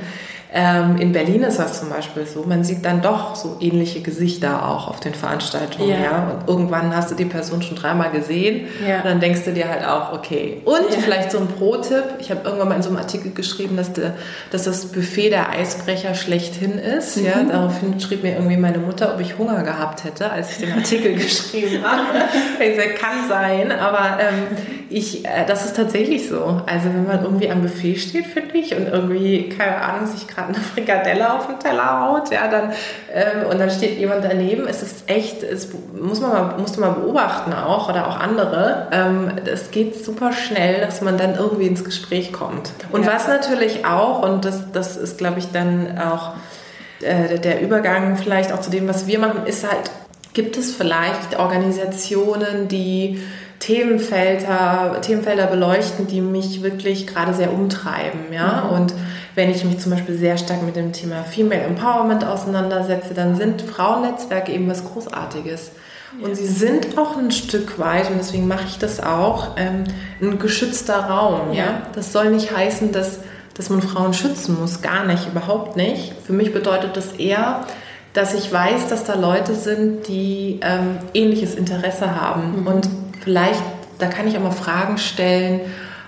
[0.59, 4.67] Ähm, in Berlin ist das zum Beispiel so, man sieht dann doch so ähnliche Gesichter
[4.67, 5.91] auch auf den Veranstaltungen.
[5.91, 5.97] Ja.
[6.01, 6.31] Ja.
[6.31, 8.99] Und irgendwann hast du die Person schon dreimal gesehen Ja.
[9.01, 10.63] und dann denkst du dir halt auch, okay.
[10.65, 10.99] Und Ja.
[11.05, 14.15] vielleicht so ein Pro-Tipp, ich habe irgendwann mal in so einem Artikel geschrieben, dass, der,
[14.51, 17.17] dass das Buffet der Eisbrecher schlechthin ist.
[17.19, 17.51] Ja, Mhm.
[17.51, 21.13] daraufhin schrieb mir irgendwie meine Mutter, ob ich Hunger gehabt hätte, als ich den Artikel
[21.17, 22.19] geschrieben habe.
[22.65, 24.57] Ich sag, kann sein, aber ähm,
[24.89, 26.63] ich, äh, das ist tatsächlich so.
[26.65, 30.46] Also wenn man irgendwie am Buffet steht, finde ich, und irgendwie, keine Ahnung, sich gerade
[30.49, 32.73] eine Frikadelle auf den Teller haut, ja, dann,
[33.13, 36.81] ähm, und dann steht jemand daneben, es ist echt, es muss man mal, musst du
[36.81, 41.67] mal beobachten auch, oder auch andere, ähm, es geht super schnell, dass man dann irgendwie
[41.67, 42.71] ins Gespräch kommt.
[42.93, 43.15] Und Ja.
[43.15, 46.33] was natürlich auch, und das, das ist, glaube ich, dann auch
[47.03, 49.91] äh, der Übergang vielleicht auch zu dem, was wir machen, ist halt,
[50.33, 53.23] gibt es vielleicht Organisationen, die
[53.59, 58.63] Themenfelder, Themenfelder beleuchten, die mich wirklich gerade sehr umtreiben, ja.
[58.63, 58.93] Und
[59.35, 63.63] wenn ich mich zum Beispiel sehr stark mit dem Thema Female Empowerment auseinandersetze, dann sind
[63.63, 65.73] Frauennetzwerke eben was Großartiges.
[66.23, 69.85] Und sie sind auch ein Stück weit, und deswegen mache ich das auch, ähm,
[70.23, 71.53] ein geschützter Raum.
[71.53, 71.65] Ja?
[71.65, 71.83] Ja.
[71.95, 73.21] Das soll nicht heißen, dass,
[73.55, 76.15] dass man Frauen schützen muss, gar nicht, überhaupt nicht.
[76.25, 77.67] Für mich bedeutet das eher,
[78.15, 82.67] dass ich weiß, dass da Leute sind, die ähm, ähnliches Interesse haben.
[82.67, 82.89] Und
[83.27, 83.61] vielleicht,
[83.99, 85.61] da kann ich auch mal Fragen stellen,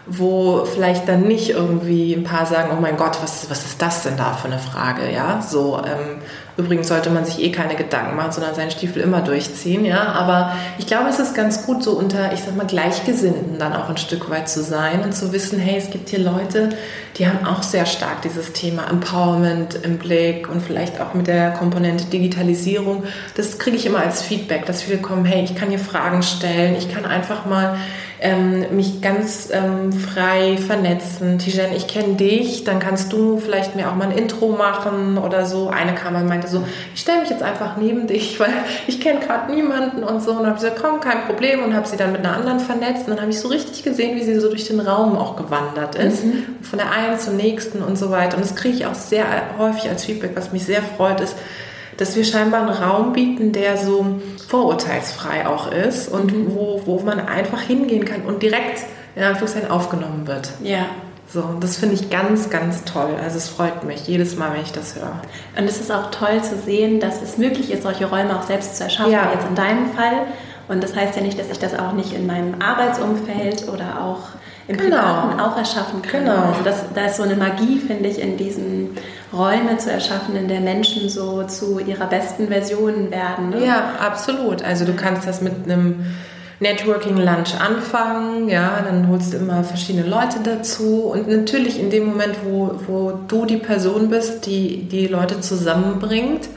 [0.08, 4.02] wo vielleicht dann nicht irgendwie ein paar sagen, oh mein Gott, was, was ist das
[4.02, 5.42] denn da für eine Frage, ja?
[5.42, 6.22] So, ähm,
[6.56, 10.12] übrigens sollte man sich eh keine Gedanken machen, sondern seinen Stiefel immer durchziehen, ja?
[10.12, 13.90] Aber ich glaube, es ist ganz gut, so unter, ich sag mal, Gleichgesinnten dann auch
[13.90, 16.70] ein Stück weit zu sein und zu wissen, hey, es gibt hier Leute,
[17.18, 21.50] die haben auch sehr stark dieses Thema Empowerment im Blick und vielleicht auch mit der
[21.50, 23.04] Komponente Digitalisierung.
[23.36, 26.76] Das kriege ich immer als Feedback, dass viele kommen, hey, ich kann hier Fragen stellen,
[26.76, 27.76] ich kann einfach mal
[28.20, 31.38] ähm, mich ganz ähm, frei vernetzen.
[31.38, 35.46] Tijen, ich kenne dich, dann kannst du vielleicht mir auch mal ein Intro machen oder
[35.46, 35.68] so.
[35.68, 38.52] Eine kam und meinte so, ich stelle mich jetzt einfach neben dich, weil
[38.86, 40.32] ich kenne gerade niemanden und so.
[40.32, 43.06] Und habe gesagt, komm, kein Problem und habe sie dann mit einer anderen vernetzt.
[43.06, 45.94] Und dann habe ich so richtig gesehen, wie sie so durch den Raum auch gewandert
[45.94, 46.24] ist.
[46.62, 48.36] Von der einen zur nächsten und so weiter.
[48.36, 49.24] Und das kriege ich auch sehr
[49.58, 51.36] häufig als Feedback, was mich sehr freut, ist,
[51.98, 54.06] dass wir scheinbar einen Raum bieten, der so
[54.48, 58.84] vorurteilsfrei auch ist und wo, wo man einfach hingehen kann und direkt
[59.14, 60.50] in Anführungszeichen aufgenommen wird.
[60.62, 60.86] Ja.
[61.30, 63.10] So, das finde ich ganz, ganz toll.
[63.22, 65.20] Also es freut mich jedes Mal, wenn ich das höre.
[65.58, 68.76] Und es ist auch toll zu sehen, dass es möglich ist, solche Räume auch selbst
[68.78, 69.28] zu erschaffen, Ja.
[69.30, 70.26] wie jetzt in deinem Fall.
[70.68, 74.20] Und das heißt ja nicht, dass ich das auch nicht in meinem Arbeitsumfeld oder auch
[74.68, 74.96] im Genau.
[74.96, 76.24] Privaten auch erschaffen kann.
[76.24, 76.42] Genau.
[76.42, 78.90] Also das, da ist so eine Magie, finde ich, in diesen
[79.32, 83.50] Räume zu erschaffen, in der Menschen so zu ihrer besten Version werden.
[83.50, 83.64] Ne?
[83.64, 84.62] Ja, absolut.
[84.62, 86.04] Also du kannst das mit einem
[86.60, 92.36] Networking-Lunch anfangen, ja, dann holst du immer verschiedene Leute dazu und natürlich in dem Moment,
[92.44, 96.48] wo, wo du die Person bist, die die Leute zusammenbringt,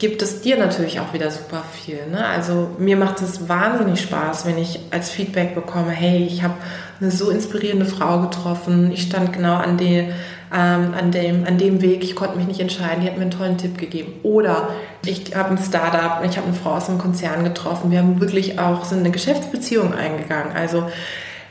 [0.00, 2.06] gibt es dir natürlich auch wieder super viel.
[2.10, 2.26] Ne?
[2.26, 6.54] Also mir macht es wahnsinnig Spaß, wenn ich als Feedback bekomme, hey, ich habe
[7.00, 11.82] eine so inspirierende Frau getroffen, ich stand genau an, die, ähm, an, dem, an dem
[11.82, 14.14] Weg, ich konnte mich nicht entscheiden, die hat mir einen tollen Tipp gegeben.
[14.22, 14.70] Oder
[15.04, 18.58] ich habe ein Startup, ich habe eine Frau aus einem Konzern getroffen, wir haben wirklich
[18.58, 20.56] auch sind eine Geschäftsbeziehung eingegangen.
[20.56, 20.86] Also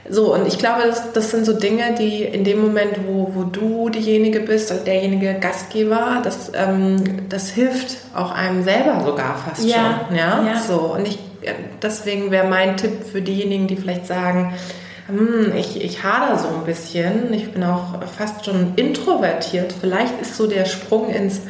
[0.10, 3.44] so, und ich glaube, das, das sind so Dinge, die in dem Moment, wo, wo
[3.44, 9.64] du diejenige bist, also derjenige Gastgeber, das, ähm, das hilft auch einem selber sogar fast
[9.64, 10.18] Ja, schon.
[10.18, 10.44] Ja?
[10.46, 10.60] ja.
[10.60, 11.20] So, und ich,
[11.82, 14.54] deswegen wäre mein Tipp für diejenigen, die vielleicht sagen,
[15.08, 20.36] hm, ich, ich hader so ein bisschen, ich bin auch fast schon introvertiert, vielleicht ist
[20.36, 21.42] so der Sprung ins,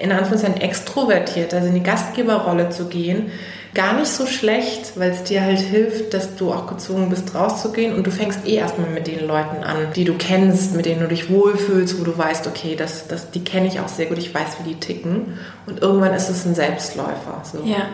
[0.00, 3.30] in Anführungszeichen, extrovertiert, also in die Gastgeberrolle zu gehen,
[3.74, 7.94] gar nicht so schlecht, weil es dir halt hilft, dass du auch gezwungen bist, rauszugehen
[7.94, 11.08] und du fängst eh erstmal mit den Leuten an, die du kennst, mit denen du
[11.08, 14.34] dich wohlfühlst, wo du weißt, okay, das, das, die kenne ich auch sehr gut, ich
[14.34, 17.42] weiß, wie die ticken und irgendwann ist es ein Selbstläufer.
[17.44, 17.62] So.
[17.64, 17.88] Ja,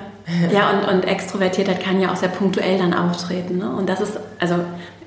[0.52, 3.58] Ja, und, und Extrovertiertheit kann ja auch sehr punktuell dann auftreten.
[3.58, 3.70] Ne?
[3.70, 4.56] Und das ist, also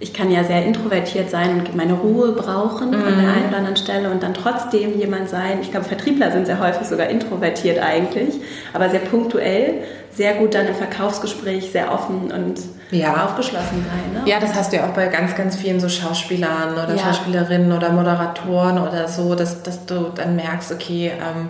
[0.02, 3.06] ich kann ja sehr introvertiert sein und meine Ruhe brauchen mhm.
[3.06, 5.60] an der einen oder anderen Stelle und dann trotzdem jemand sein.
[5.62, 8.36] Ich glaube, Vertriebler sind sehr häufig sogar introvertiert eigentlich,
[8.74, 13.26] aber sehr punktuell, sehr gut dann im Verkaufsgespräch, sehr offen und ja.
[13.26, 14.24] aufgeschlossen sein.
[14.24, 14.30] Ne?
[14.30, 17.04] Ja, das hast du ja auch bei ganz, ganz vielen so Schauspielern oder ja.
[17.04, 21.50] Schauspielerinnen oder Moderatoren oder so, dass, dass du dann merkst, okay, ähm,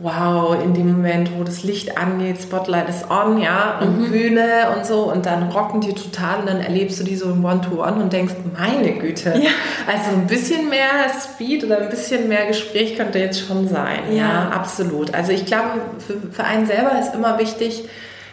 [0.00, 4.10] wow, in dem Moment, wo das Licht angeht, Spotlight ist on, ja, und mhm.
[4.10, 7.44] Bühne und so, und dann rocken die total und dann erlebst du die so im
[7.44, 9.50] One-to-One -One und denkst, meine Güte, ja.
[9.86, 10.88] also ein bisschen mehr
[11.22, 14.00] Speed oder ein bisschen mehr Gespräch könnte jetzt schon sein.
[14.10, 15.14] Ja, ja absolut.
[15.14, 17.88] Also ich glaube, für, für einen selber ist immer wichtig,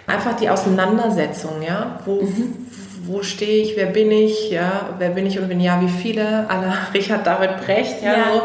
[0.07, 2.55] einfach die Auseinandersetzung, ja, wo, mhm.
[3.05, 6.49] wo stehe ich, wer bin ich, ja, wer bin ich und wenn ja, wie viele,
[6.49, 8.23] aller Richard David Brecht, ja, ja.
[8.33, 8.41] So,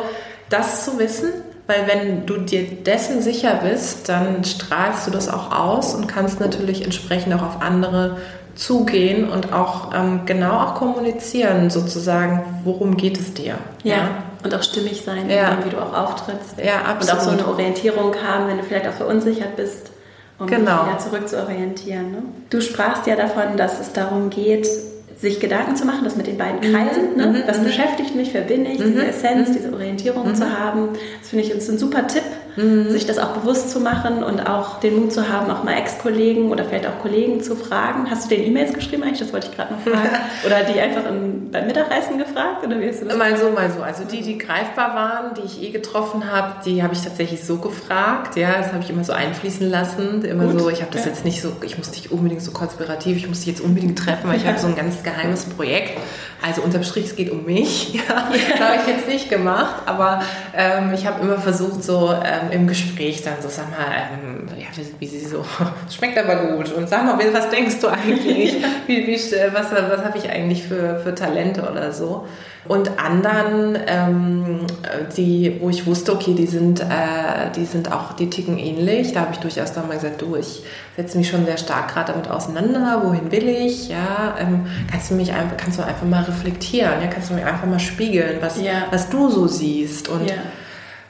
[0.51, 1.33] das zu wissen
[1.67, 6.41] weil wenn du dir dessen sicher bist, dann strahlst du das auch aus und kannst
[6.41, 8.19] natürlich entsprechend auch auf andere
[8.55, 13.59] zugehen und auch ähm, genau auch kommunizieren, sozusagen, worum geht es dir.
[13.83, 14.09] Ja, ja?
[14.43, 15.59] und auch stimmig sein, ja.
[15.65, 16.55] wie du auch auftrittst.
[16.65, 17.01] Ja, absolut.
[17.01, 19.91] Und auch so eine Orientierung haben, wenn du vielleicht auch verunsichert bist,
[20.39, 20.85] um genau.
[20.85, 22.13] dich wieder zurück zu orientieren.
[22.13, 22.23] Ne?
[22.49, 24.69] Du sprachst ja davon, dass es darum geht,
[25.17, 27.17] sich Gedanken zu machen, das mit den beiden Kreisen, mhm.
[27.17, 27.27] ne?
[27.27, 27.43] Mhm.
[27.47, 27.65] was mhm.
[27.65, 31.69] beschäftigt mich, wer bin ich, diese Essenz, diese Orientierung zu haben, das finde ich uns
[31.69, 32.23] ein super Tipp,
[32.57, 32.91] mhm.
[32.91, 36.51] sich das auch bewusst zu machen und auch den Mut zu haben, auch mal Ex-Kollegen
[36.51, 38.11] oder vielleicht auch Kollegen zu fragen.
[38.11, 39.21] Hast du den E-Mails geschrieben eigentlich?
[39.21, 40.17] Das wollte ich gerade noch fragen.
[40.47, 42.65] oder die einfach im, beim Mittagessen gefragt?
[42.67, 43.83] Oder wie hast du das mal so, mal so.
[43.83, 47.59] Also die, die greifbar waren, die ich eh getroffen habe, die habe ich tatsächlich so
[47.59, 48.37] gefragt.
[48.37, 50.25] Ja, das habe ich immer so einfließen lassen.
[50.25, 50.61] Immer Gut.
[50.61, 51.11] so, ich habe das ja.
[51.11, 54.29] jetzt nicht so, ich muss dich unbedingt so konspirativ, ich muss dich jetzt unbedingt treffen,
[54.29, 55.99] weil ich habe so ein ganz geheimes Projekt.
[56.43, 57.95] Also unterm Strich, es geht um mich.
[58.07, 60.23] Ja, das habe ich jetzt nicht gemacht, aber
[60.55, 64.67] ähm, ich habe immer versucht, so ähm, im Gespräch dann so, sag mal, ähm, ja,
[64.77, 65.45] wie, wie, sie so,
[65.91, 68.57] schmeckt aber gut und sag mal, was denkst du eigentlich?
[68.87, 69.17] wie, wie,
[69.53, 72.27] was was habe ich eigentlich für, für Talente oder so?
[72.69, 74.67] Und anderen, ähm,
[75.17, 79.13] die, wo ich wusste, okay, die sind, äh, die sind auch, die ticken ähnlich.
[79.13, 80.65] Da habe ich durchaus dann mal gesagt, du, ich
[80.97, 83.03] setze mich schon sehr stark gerade damit auseinander.
[83.05, 83.89] Wohin will ich?
[83.89, 87.01] Ja, ähm, kannst du mich einfach, kannst du einfach mal reflektieren?
[87.01, 88.87] Ja, kannst du mir einfach mal spiegeln, was, ja.
[88.91, 90.09] was du so siehst?
[90.09, 90.35] Und ja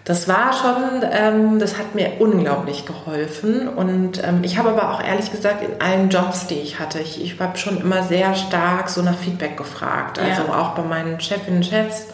[0.07, 3.67] das war schon, ähm, das hat mir unglaublich geholfen.
[3.67, 7.21] Und ähm, ich habe aber auch ehrlich gesagt in allen Jobs, die ich hatte, ich,
[7.21, 10.21] ich habe schon immer sehr stark so nach Feedback gefragt.
[10.21, 10.61] Also ja.
[10.61, 12.07] auch bei meinen Chefinnen und Chefs.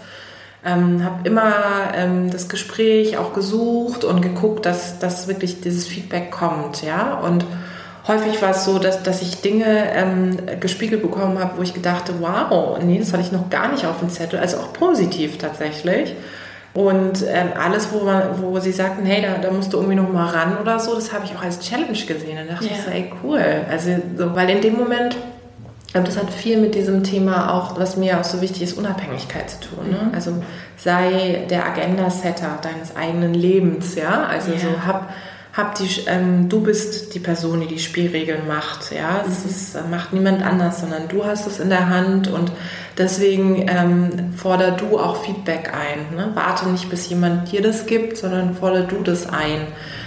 [0.64, 1.52] Ähm, habe immer
[1.94, 6.82] ähm, das Gespräch auch gesucht und geguckt, dass, dass wirklich dieses Feedback kommt.
[6.82, 7.18] Ja?
[7.18, 7.44] Und
[8.08, 12.14] häufig war es so, dass, dass ich Dinge ähm, gespiegelt bekommen habe, wo ich gedachte,
[12.20, 14.38] wow, nee, das hatte ich noch gar nicht auf dem Zettel.
[14.38, 16.14] Also auch positiv tatsächlich.
[16.74, 20.10] Und ähm, alles, wo, man, wo sie sagten, hey, da, da musst du irgendwie noch
[20.10, 22.36] mal ran oder so, das habe ich auch als Challenge gesehen.
[22.36, 22.74] Dann dachte yeah.
[22.74, 23.44] ich so, ey, cool.
[23.70, 25.16] Also, so, weil in dem Moment,
[25.92, 29.60] das hat viel mit diesem Thema auch, was mir auch so wichtig ist, Unabhängigkeit zu
[29.60, 29.90] tun.
[29.90, 29.98] Ne?
[30.08, 30.14] Mhm.
[30.14, 30.42] Also
[30.78, 34.24] sei der Agenda-Setter deines eigenen Lebens, ja.
[34.24, 34.60] Also yeah.
[34.60, 35.12] so hab
[35.52, 38.90] hab die, ähm, du bist die Person, die die Spielregeln macht.
[38.90, 39.50] Ja, es mhm.
[39.50, 42.50] ist, äh, macht niemand anders, sondern du hast es in der Hand und
[42.96, 46.16] deswegen ähm, forder du auch Feedback ein.
[46.16, 46.30] Ne?
[46.34, 49.66] Warte nicht, bis jemand dir das gibt, sondern forder du das ein.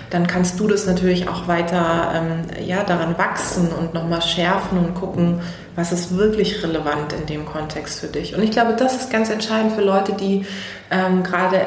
[0.09, 4.95] Dann kannst du das natürlich auch weiter ähm, ja, daran wachsen und nochmal schärfen und
[4.95, 5.41] gucken,
[5.75, 8.35] was ist wirklich relevant in dem Kontext für dich.
[8.35, 10.45] Und ich glaube, das ist ganz entscheidend für Leute, die
[10.89, 11.57] ähm, gerade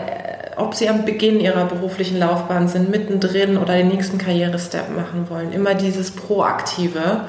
[0.58, 5.52] ob sie am Beginn ihrer beruflichen Laufbahn sind, mittendrin oder den nächsten Karrierestep machen wollen.
[5.52, 7.22] Immer dieses Proaktive.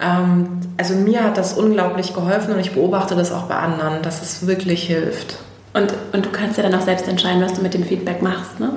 [0.00, 4.22] Ähm, also mir hat das unglaublich geholfen und ich beobachte das auch bei anderen, dass
[4.22, 5.38] es wirklich hilft.
[5.72, 8.60] Und, und du kannst ja dann auch selbst entscheiden, was du mit dem Feedback machst,
[8.60, 8.70] ne?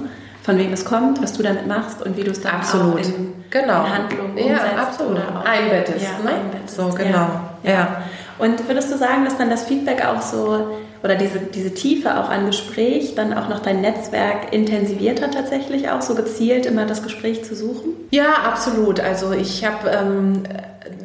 [0.43, 2.95] Von wem es kommt, was du damit machst und wie du es dann absolut.
[2.95, 3.85] auch in, genau.
[3.85, 4.49] in Handlung umsetzt.
[4.49, 5.11] Ja, absolut.
[5.11, 6.05] Oder auch, einbettest.
[6.05, 6.37] Ja, ne?
[6.37, 6.75] einbettest.
[6.75, 7.27] So, genau.
[7.63, 7.71] Ja.
[7.71, 8.01] ja.
[8.39, 12.29] Und würdest du sagen, dass dann das Feedback auch so oder diese, diese Tiefe auch
[12.29, 17.03] an Gespräch dann auch noch dein Netzwerk intensiviert hat tatsächlich auch, so gezielt immer das
[17.03, 17.91] Gespräch zu suchen?
[18.11, 18.99] Ja, absolut.
[18.99, 20.43] Also ich habe ähm,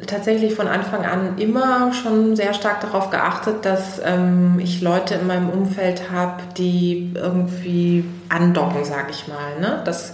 [0.05, 5.27] tatsächlich von Anfang an immer schon sehr stark darauf geachtet, dass ähm, ich Leute in
[5.27, 9.59] meinem Umfeld habe, die irgendwie andocken, sage ich mal.
[9.61, 9.81] Ne?
[9.85, 10.13] Das,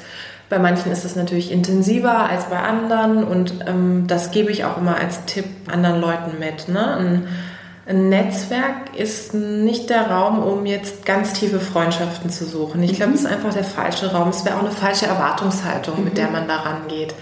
[0.49, 4.77] bei manchen ist es natürlich intensiver als bei anderen und ähm, das gebe ich auch
[4.77, 6.67] immer als Tipp anderen Leuten mit.
[6.67, 6.95] Ne?
[6.97, 7.27] Ein,
[7.91, 12.81] ein Netzwerk ist nicht der Raum, um jetzt ganz tiefe Freundschaften zu suchen.
[12.83, 14.29] Ich glaube, es ist einfach der falsche Raum.
[14.29, 16.33] Es wäre auch eine falsche Erwartungshaltung, mit der mhm.
[16.33, 17.13] man da rangeht.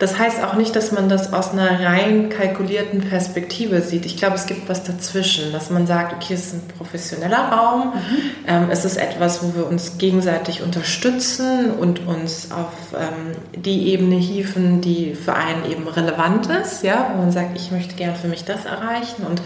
[0.00, 4.06] Das heißt auch nicht, dass man das aus einer rein kalkulierten Perspektive sieht.
[4.06, 7.88] Ich glaube, es gibt was dazwischen, dass man sagt, okay, es ist ein professioneller Raum,
[7.88, 8.16] mhm.
[8.46, 14.16] ähm, es ist etwas, wo wir uns gegenseitig unterstützen und uns auf ähm, die Ebene
[14.16, 18.28] hieven, die für einen eben relevant ist, ja, wo man sagt, ich möchte gern für
[18.28, 19.42] mich das erreichen und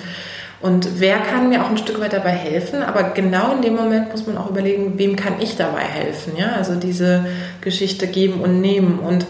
[0.64, 2.82] und wer kann mir auch ein Stück weit dabei helfen?
[2.82, 6.38] Aber genau in dem Moment muss man auch überlegen, wem kann ich dabei helfen?
[6.38, 7.26] Ja, also diese
[7.60, 8.98] Geschichte geben und nehmen.
[8.98, 9.26] Und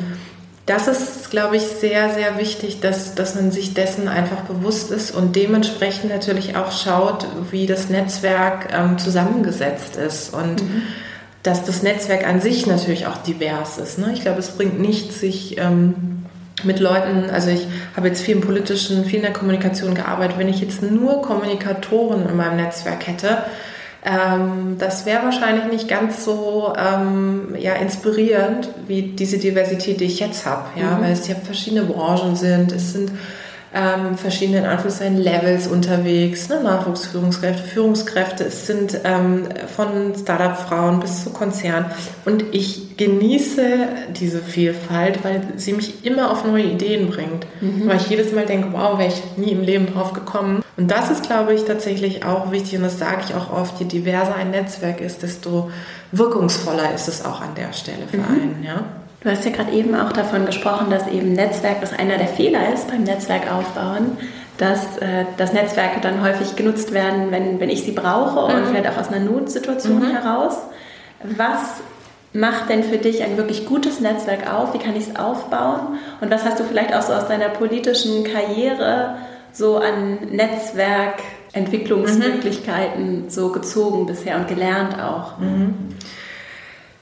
[0.66, 5.10] das ist, glaube ich, sehr, sehr wichtig, dass, dass man sich dessen einfach bewusst ist
[5.10, 10.32] und dementsprechend natürlich auch schaut, wie das Netzwerk ähm, zusammengesetzt ist.
[10.32, 10.82] Und mhm.
[11.42, 13.98] dass das Netzwerk an sich natürlich auch divers ist.
[13.98, 14.12] Ne?
[14.12, 16.13] Ich glaube, es bringt nichts, sich ähm,
[16.64, 20.38] mit Leuten, also ich habe jetzt viel im politischen, viel in der Kommunikation gearbeitet.
[20.38, 23.38] Wenn ich jetzt nur Kommunikatoren in meinem Netzwerk hätte,
[24.04, 30.20] ähm, das wäre wahrscheinlich nicht ganz so ähm, ja, inspirierend wie diese Diversität, die ich
[30.20, 30.64] jetzt habe.
[30.78, 30.96] Ja?
[30.96, 31.02] Mhm.
[31.02, 33.10] Weil es ja verschiedene Branchen sind, es sind
[33.74, 36.62] ähm, verschiedene in Anführungszeichen Levels unterwegs, ne?
[36.62, 38.44] Nachwuchsführungskräfte, Führungskräfte.
[38.44, 41.86] Es sind ähm, von Startup-Frauen bis zu Konzernen.
[42.24, 47.46] Und ich genieße diese Vielfalt, weil sie mich immer auf neue Ideen bringt.
[47.60, 47.88] Mhm.
[47.88, 50.62] Weil ich jedes Mal denke, wow, wäre ich nie im Leben drauf gekommen.
[50.76, 52.76] Und das ist, glaube ich, tatsächlich auch wichtig.
[52.76, 55.70] Und das sage ich auch oft, je diverser ein Netzwerk ist, desto
[56.12, 58.24] wirkungsvoller ist es auch an der Stelle für mhm.
[58.24, 58.64] einen.
[58.64, 58.84] Ja?
[59.24, 62.74] Du hast ja gerade eben auch davon gesprochen, dass eben Netzwerk, was einer der Fehler
[62.74, 64.18] ist beim Netzwerkaufbauen,
[64.58, 68.58] dass, äh, dass Netzwerke dann häufig genutzt werden, wenn, wenn ich sie brauche mhm.
[68.58, 70.10] und vielleicht auch aus einer Notsituation mhm.
[70.10, 70.58] heraus.
[71.22, 71.80] Was
[72.34, 74.74] macht denn für dich ein wirklich gutes Netzwerk auf?
[74.74, 75.98] Wie kann ich es aufbauen?
[76.20, 79.16] Und was hast du vielleicht auch so aus deiner politischen Karriere
[79.52, 83.30] so an Netzwerkentwicklungsmöglichkeiten mhm.
[83.30, 85.38] so gezogen bisher und gelernt auch?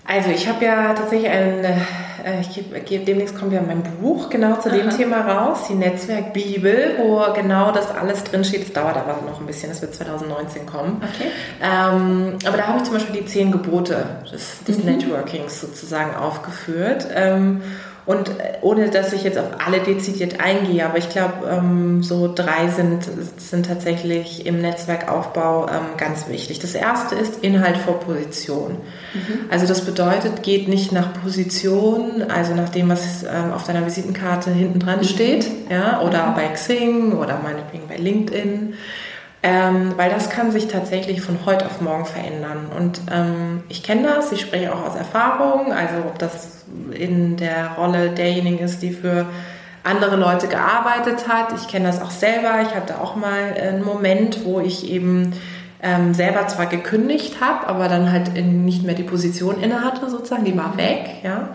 [0.04, 4.30] Also ich habe ja tatsächlich ein, äh, ich gebe, gebe, demnächst kommt ja mein Buch
[4.30, 4.96] genau zu dem Aha.
[4.96, 8.62] Thema raus, die Netzwerkbibel, wo genau das alles drinsteht.
[8.62, 11.00] Es dauert aber noch ein bisschen, das wird 2019 kommen.
[11.02, 11.30] Okay.
[11.62, 14.96] Ähm, aber da habe ich zum Beispiel die zehn Gebote des, des mhm.
[14.96, 17.06] Networkings sozusagen aufgeführt.
[17.14, 17.62] Ähm,
[18.04, 22.32] und äh, ohne dass ich jetzt auf alle dezidiert eingehe, aber ich glaube, ähm, so
[22.32, 26.58] drei sind, sind tatsächlich im Netzwerkaufbau ähm, ganz wichtig.
[26.58, 28.78] Das erste ist Inhalt vor Position.
[29.14, 29.50] Mhm.
[29.50, 34.50] Also das bedeutet, geht nicht nach Position, also nach dem, was ähm, auf deiner Visitenkarte
[34.50, 35.04] hinten dran mhm.
[35.04, 36.34] steht, ja, oder mhm.
[36.34, 38.74] bei Xing oder meinetwegen bei LinkedIn.
[39.44, 42.66] Ähm, weil das kann sich tatsächlich von heute auf morgen verändern.
[42.76, 47.72] Und ähm, ich kenne das, ich spreche auch aus Erfahrung, also ob das in der
[47.76, 49.26] Rolle derjenigen ist, die für
[49.82, 51.52] andere Leute gearbeitet hat.
[51.56, 52.60] Ich kenne das auch selber.
[52.62, 55.32] Ich hatte auch mal einen Moment, wo ich eben
[55.82, 60.44] ähm, selber zwar gekündigt habe, aber dann halt nicht mehr die Position inne hatte, sozusagen,
[60.44, 61.48] die war weg, ja.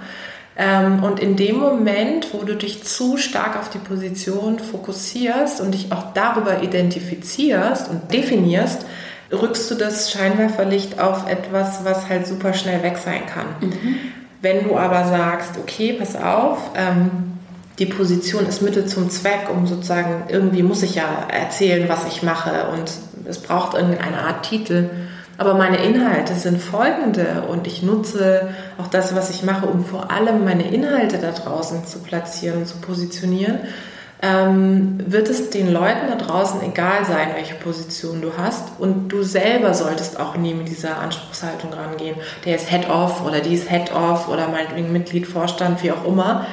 [0.57, 5.73] Ähm, und in dem Moment, wo du dich zu stark auf die Position fokussierst und
[5.73, 8.85] dich auch darüber identifizierst und definierst,
[9.31, 13.45] rückst du das Scheinwerferlicht auf etwas, was halt super schnell weg sein kann.
[13.61, 13.95] Mhm.
[14.41, 17.37] Wenn du aber sagst, okay, pass auf, ähm,
[17.77, 22.23] die Position ist Mittel zum Zweck, um sozusagen, irgendwie muss ich ja erzählen, was ich
[22.23, 22.91] mache und
[23.25, 24.89] es braucht irgendeine Art Titel
[25.37, 30.09] aber meine Inhalte sind folgende und ich nutze auch das, was ich mache, um vor
[30.09, 33.59] allem meine Inhalte da draußen zu platzieren, zu positionieren.
[34.19, 38.79] Ähm, wird es den Leuten da draußen egal sein, welche Position du hast.
[38.79, 42.15] Und du selber solltest auch nie mit dieser Anspruchshaltung rangehen.
[42.43, 46.47] Der ist Head-Off oder die ist Head-Off oder meinetwegen Mitglied, Vorstand, wie auch immer.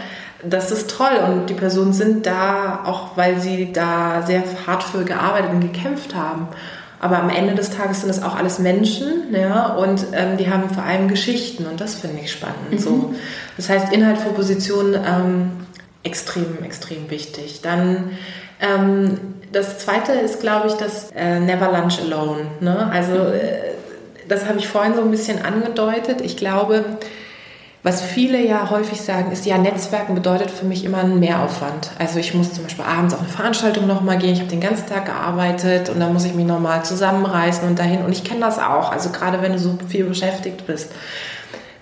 [0.47, 5.05] Das ist toll und die Personen sind da, auch weil sie da sehr hart für
[5.05, 6.49] gearbeitet und gekämpft haben.
[7.05, 10.71] Aber am Ende des Tages sind es auch alles Menschen, ja, und ähm, die haben
[10.71, 12.71] vor allem Geschichten und das finde ich spannend.
[12.71, 12.79] Mhm.
[12.79, 13.15] So.
[13.59, 15.51] Das heißt, Inhalt vor Position ähm,
[16.03, 17.61] extrem, extrem wichtig.
[17.61, 18.13] Dann
[18.59, 19.19] ähm,
[19.53, 22.47] das zweite ist, glaube ich, das äh, Never Lunch Alone.
[22.61, 22.91] Ne?
[22.91, 23.75] Also, äh,
[24.27, 26.23] das habe ich vorhin so ein bisschen angedeutet.
[26.23, 26.87] Ich glaube,
[27.85, 31.91] was viele ja häufig sagen, ist, ja, Netzwerken bedeutet für mich immer einen Mehraufwand.
[31.99, 34.89] Also ich muss zum Beispiel abends auf eine Veranstaltung nochmal gehen, ich habe den ganzen
[34.89, 38.03] Tag gearbeitet und dann muss ich mich nochmal zusammenreißen und dahin.
[38.03, 40.93] Und ich kenne das auch, also gerade wenn du so viel beschäftigt bist.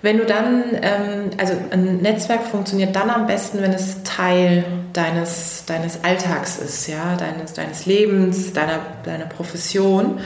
[0.01, 5.63] Wenn du dann, ähm, also ein Netzwerk funktioniert dann am besten, wenn es Teil deines,
[5.63, 10.19] deines Alltags ist, ja, deines, deines Lebens, deiner, deiner Profession.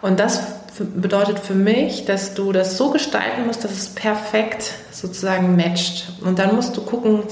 [0.00, 0.40] Und das
[0.84, 6.12] bedeutet für mich, dass du das so gestalten musst, dass es perfekt sozusagen matcht.
[6.24, 7.22] Und dann musst du gucken,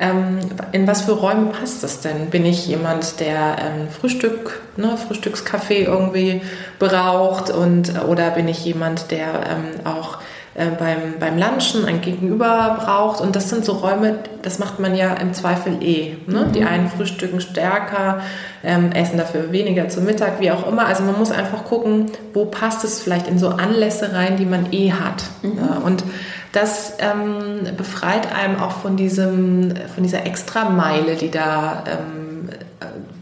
[0.00, 0.38] ähm,
[0.72, 2.30] in was für Räume passt das denn?
[2.30, 6.40] Bin ich jemand, der ähm, Frühstück, ne, Frühstückskaffee irgendwie
[6.78, 10.18] braucht und oder bin ich jemand, der ähm, auch
[10.58, 13.20] äh, beim, beim Lunchen ein Gegenüber braucht.
[13.20, 16.16] Und das sind so Räume, das macht man ja im Zweifel eh.
[16.26, 16.46] Ne?
[16.46, 16.52] Mhm.
[16.52, 18.20] Die einen frühstücken stärker,
[18.64, 20.86] ähm, essen dafür weniger zum Mittag, wie auch immer.
[20.86, 24.72] Also man muss einfach gucken, wo passt es vielleicht in so Anlässe rein, die man
[24.72, 25.22] eh hat.
[25.42, 25.58] Mhm.
[25.58, 25.78] Ja?
[25.84, 26.02] Und
[26.50, 32.48] das ähm, befreit einem auch von, diesem, von dieser Extrameile, die da ähm,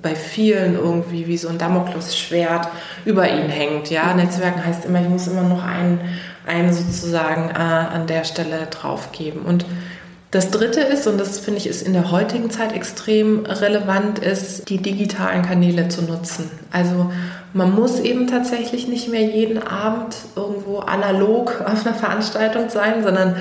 [0.00, 2.68] bei vielen irgendwie wie so ein Damoklesschwert
[3.04, 3.90] über ihnen hängt.
[3.90, 4.14] Ja?
[4.14, 6.00] Netzwerken heißt immer, ich muss immer noch einen,
[6.46, 9.42] einen sozusagen äh, an der Stelle draufgeben.
[9.42, 9.64] Und
[10.30, 14.68] das Dritte ist, und das finde ich ist in der heutigen Zeit extrem relevant, ist,
[14.68, 16.50] die digitalen Kanäle zu nutzen.
[16.72, 17.12] Also
[17.52, 23.36] man muss eben tatsächlich nicht mehr jeden Abend irgendwo analog auf einer Veranstaltung sein, sondern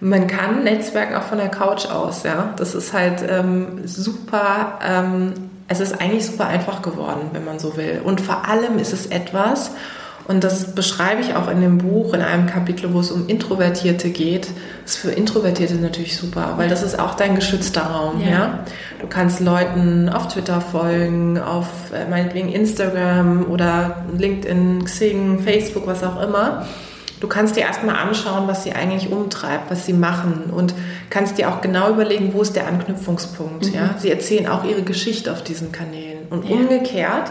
[0.00, 2.24] man kann Netzwerken auch von der Couch aus.
[2.24, 4.78] Ja, das ist halt ähm, super.
[4.86, 5.32] Ähm,
[5.66, 8.02] es ist eigentlich super einfach geworden, wenn man so will.
[8.04, 9.70] Und vor allem ist es etwas,
[10.26, 14.08] und das beschreibe ich auch in dem Buch in einem Kapitel, wo es um Introvertierte
[14.08, 14.48] geht.
[14.82, 18.22] Das ist für Introvertierte natürlich super, weil das ist auch dein geschützter Raum.
[18.22, 18.30] Ja.
[18.30, 18.58] ja?
[19.00, 26.02] Du kannst Leuten auf Twitter folgen, auf äh, meinetwegen Instagram oder LinkedIn, Xing, Facebook, was
[26.02, 26.66] auch immer.
[27.20, 30.74] Du kannst dir erstmal anschauen, was sie eigentlich umtreibt, was sie machen und
[31.10, 33.66] kannst dir auch genau überlegen, wo ist der Anknüpfungspunkt.
[33.66, 33.74] Mhm.
[33.74, 33.94] Ja?
[33.98, 36.26] Sie erzählen auch ihre Geschichte auf diesen Kanälen.
[36.30, 36.56] Und ja.
[36.56, 37.30] umgekehrt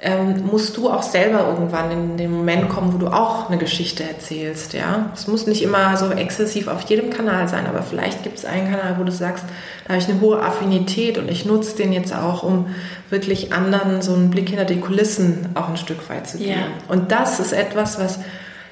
[0.00, 4.04] ähm, musst du auch selber irgendwann in den Moment kommen, wo du auch eine Geschichte
[4.04, 4.72] erzählst.
[4.72, 8.44] Ja, es muss nicht immer so exzessiv auf jedem Kanal sein, aber vielleicht gibt es
[8.44, 9.44] einen Kanal, wo du sagst,
[9.84, 12.66] da habe ich eine hohe Affinität und ich nutze den jetzt auch, um
[13.10, 16.50] wirklich anderen so einen Blick hinter die Kulissen auch ein Stück weit zu geben.
[16.50, 16.66] Ja.
[16.86, 18.20] Und das ist etwas, was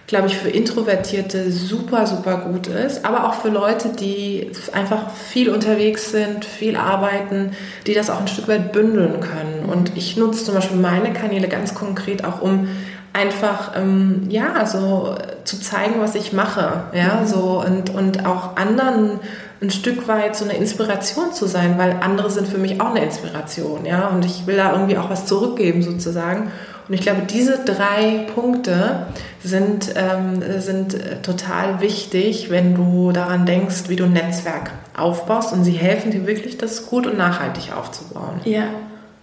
[0.07, 5.51] glaube ich, für Introvertierte super, super gut ist, aber auch für Leute, die einfach viel
[5.51, 7.51] unterwegs sind, viel arbeiten,
[7.87, 9.69] die das auch ein Stück weit bündeln können.
[9.69, 12.69] Und ich nutze zum Beispiel meine Kanäle ganz konkret auch, um
[13.13, 19.21] einfach ähm, ja so zu zeigen, was ich mache, ja so und und auch anderen
[19.63, 23.03] ein Stück weit so eine Inspiration zu sein, weil andere sind für mich auch eine
[23.03, 24.09] Inspiration, ja.
[24.09, 26.53] Und ich will da irgendwie auch was zurückgeben sozusagen
[26.89, 29.07] und ich glaube, diese drei Punkte
[29.43, 35.53] sind, ähm, sind äh, total wichtig, wenn du daran denkst, wie du ein Netzwerk aufbaust.
[35.53, 38.41] Und sie helfen dir wirklich, das gut und nachhaltig aufzubauen.
[38.45, 38.65] Ja.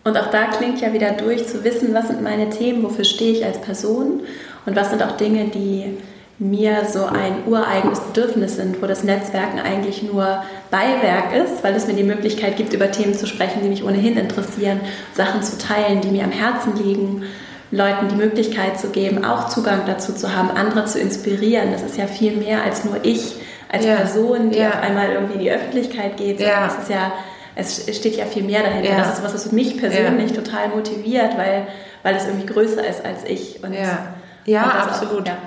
[0.03, 3.31] Und auch da klingt ja wieder durch, zu wissen, was sind meine Themen, wofür stehe
[3.31, 4.21] ich als Person
[4.65, 5.97] und was sind auch Dinge, die
[6.39, 11.87] mir so ein ureigenes Bedürfnis sind, wo das Netzwerken eigentlich nur Beiwerk ist, weil es
[11.87, 14.81] mir die Möglichkeit gibt, über Themen zu sprechen, die mich ohnehin interessieren,
[15.13, 17.23] Sachen zu teilen, die mir am Herzen liegen
[17.73, 21.71] Leuten die Möglichkeit zu geben, auch Zugang dazu zu haben, andere zu inspirieren.
[21.71, 23.35] Das ist ja viel mehr als nur ich
[23.67, 23.95] als ja.
[23.95, 24.69] Person, die ja.
[24.69, 26.39] auf einmal irgendwie in die Öffentlichkeit geht.
[26.39, 26.67] Ja.
[26.67, 27.11] Es ist ja,
[27.55, 28.91] es steht ja viel mehr dahinter.
[28.91, 28.97] Ja.
[28.99, 31.65] Das ist was, was mich persönlich total motiviert, weil,
[32.03, 33.63] weil es irgendwie größer ist als ich.
[33.63, 34.12] Und ja.
[34.45, 35.21] Ja, absolut.
[35.21, 35.37] Auch, ja.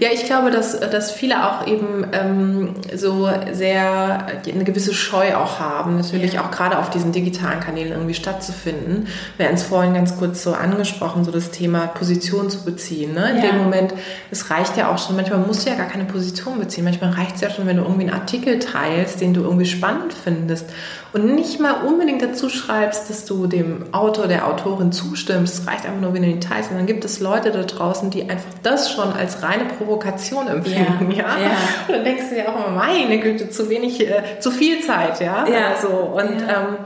[0.00, 0.08] ja.
[0.12, 5.96] ich glaube, dass, dass viele auch eben ähm, so sehr eine gewisse Scheu auch haben,
[5.96, 6.42] natürlich ja.
[6.42, 9.08] auch gerade auf diesen digitalen Kanälen irgendwie stattzufinden.
[9.36, 13.14] Wir hatten es vorhin ganz kurz so angesprochen, so das Thema Position zu beziehen.
[13.14, 13.30] Ne?
[13.30, 13.50] In ja.
[13.50, 13.94] dem Moment,
[14.30, 16.84] es reicht ja auch schon, manchmal musst du ja gar keine Position beziehen.
[16.84, 20.12] Manchmal reicht es ja schon, wenn du irgendwie einen Artikel teilst, den du irgendwie spannend
[20.12, 20.66] findest
[21.14, 25.60] und nicht mal unbedingt dazu schreibst, dass du dem Autor, der Autorin zustimmst.
[25.60, 26.72] Es reicht einfach nur, wenn du ihn teilst.
[26.72, 31.10] Und dann gibt es Leute da draußen, die einfach das schon als reine Provokation empfinden.
[31.10, 31.36] Ja.
[31.36, 31.38] ja?
[31.38, 31.50] ja.
[31.88, 35.20] Und dann denkst du ja auch immer, meine Güte, zu wenig, äh, zu viel Zeit,
[35.20, 35.46] ja.
[35.46, 35.68] ja.
[35.68, 36.48] Also, und ja.
[36.48, 36.76] ähm,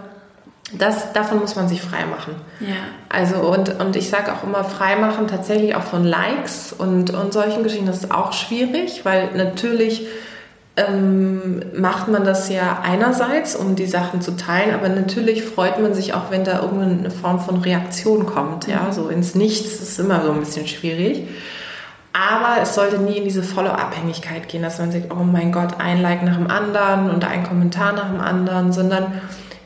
[0.73, 2.35] das, davon muss man sich frei machen.
[2.61, 2.75] Ja.
[3.09, 7.33] Also und, und ich sage auch immer, frei machen tatsächlich auch von Likes und, und
[7.33, 10.07] solchen Geschichten, das ist auch schwierig, weil natürlich
[10.79, 15.93] ähm, macht man das ja einerseits, um die Sachen zu teilen, aber natürlich freut man
[15.93, 18.69] sich auch, wenn da irgendeine Form von Reaktion kommt.
[18.69, 18.93] Ja, mhm.
[18.93, 21.29] so ins Nichts ist immer so ein bisschen schwierig.
[22.13, 25.79] Aber es sollte nie in diese volle Abhängigkeit gehen, dass man sagt, oh mein Gott,
[25.79, 29.21] ein Like nach dem anderen und ein Kommentar nach dem anderen, sondern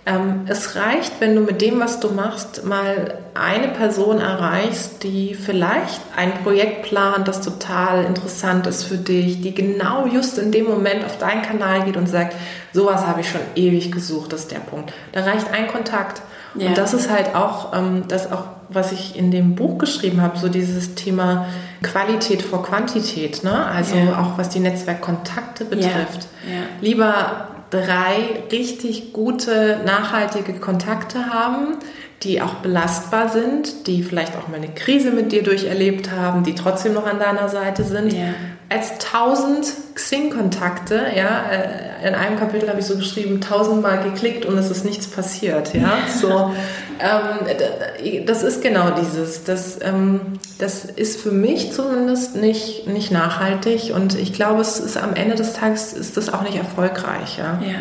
[0.05, 5.35] ähm, es reicht, wenn du mit dem, was du machst, mal eine Person erreichst, die
[5.35, 10.67] vielleicht ein Projekt plant, das total interessant ist für dich, die genau just in dem
[10.67, 12.35] Moment auf deinen Kanal geht und sagt,
[12.73, 14.93] sowas habe ich schon ewig gesucht, das ist der Punkt.
[15.13, 16.21] Da reicht ein Kontakt.
[16.55, 16.69] Ja.
[16.69, 20.37] Und das ist halt auch ähm, das auch, was ich in dem Buch geschrieben habe,
[20.37, 21.47] so dieses Thema
[21.83, 23.67] Qualität vor Quantität, ne?
[23.67, 24.19] Also ja.
[24.19, 26.27] auch was die Netzwerkkontakte betrifft.
[26.47, 26.65] Ja.
[26.81, 31.79] Lieber drei richtig gute, nachhaltige Kontakte haben,
[32.23, 36.55] die auch belastbar sind, die vielleicht auch mal eine Krise mit dir durcherlebt haben, die
[36.55, 38.35] trotzdem noch an deiner Seite sind, ja.
[38.73, 44.57] Als 1000 Xing-Kontakte, ja, äh, in einem Kapitel habe ich so geschrieben, tausendmal geklickt und
[44.57, 46.53] es ist nichts passiert, ja, so,
[46.99, 50.21] ähm, das ist genau dieses, das, ähm,
[50.59, 55.35] das ist für mich zumindest nicht, nicht nachhaltig und ich glaube, es ist am Ende
[55.35, 57.61] des Tages ist das auch nicht erfolgreich, ja.
[57.63, 57.79] ja.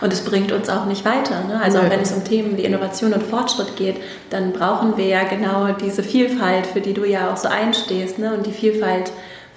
[0.00, 1.42] Und es bringt uns auch nicht weiter.
[1.48, 1.60] Ne?
[1.60, 3.96] Also auch wenn es um Themen wie Innovation und Fortschritt geht,
[4.30, 8.16] dann brauchen wir ja genau diese Vielfalt, für die du ja auch so einstehst.
[8.20, 8.32] Ne?
[8.32, 9.10] Und die Vielfalt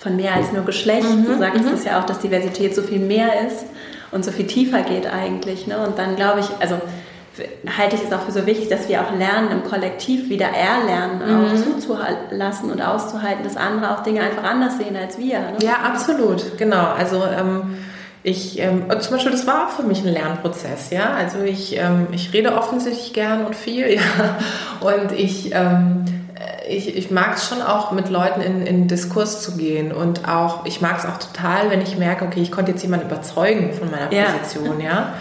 [0.05, 1.09] von mehr als nur Geschlecht.
[1.09, 1.87] Mhm, du sagst es mhm.
[1.87, 3.65] ja auch, dass Diversität so viel mehr ist
[4.11, 5.65] und so viel tiefer geht eigentlich.
[5.65, 5.79] Ne?
[5.79, 6.79] Und dann glaube ich, also
[7.75, 11.21] halte ich es auch für so wichtig, dass wir auch lernen, im Kollektiv wieder erlernen,
[11.23, 11.57] auch mhm.
[11.57, 15.39] zuzulassen und auszuhalten, dass andere auch Dinge einfach anders sehen als wir.
[15.39, 15.57] Ne?
[15.63, 16.93] Ja, absolut, genau.
[16.97, 17.75] Also ähm,
[18.21, 21.13] ich, ähm, zum Beispiel, das war auch für mich ein Lernprozess, ja.
[21.15, 24.37] Also ich, ähm, ich rede offensichtlich gern und viel, ja.
[24.81, 26.05] Und ich ähm,
[26.67, 29.91] ich, ich mag es schon auch, mit Leuten in, in Diskurs zu gehen.
[29.91, 33.07] Und auch, ich mag es auch total, wenn ich merke, okay, ich konnte jetzt jemanden
[33.07, 34.89] überzeugen von meiner Position, ja.
[34.89, 35.13] ja?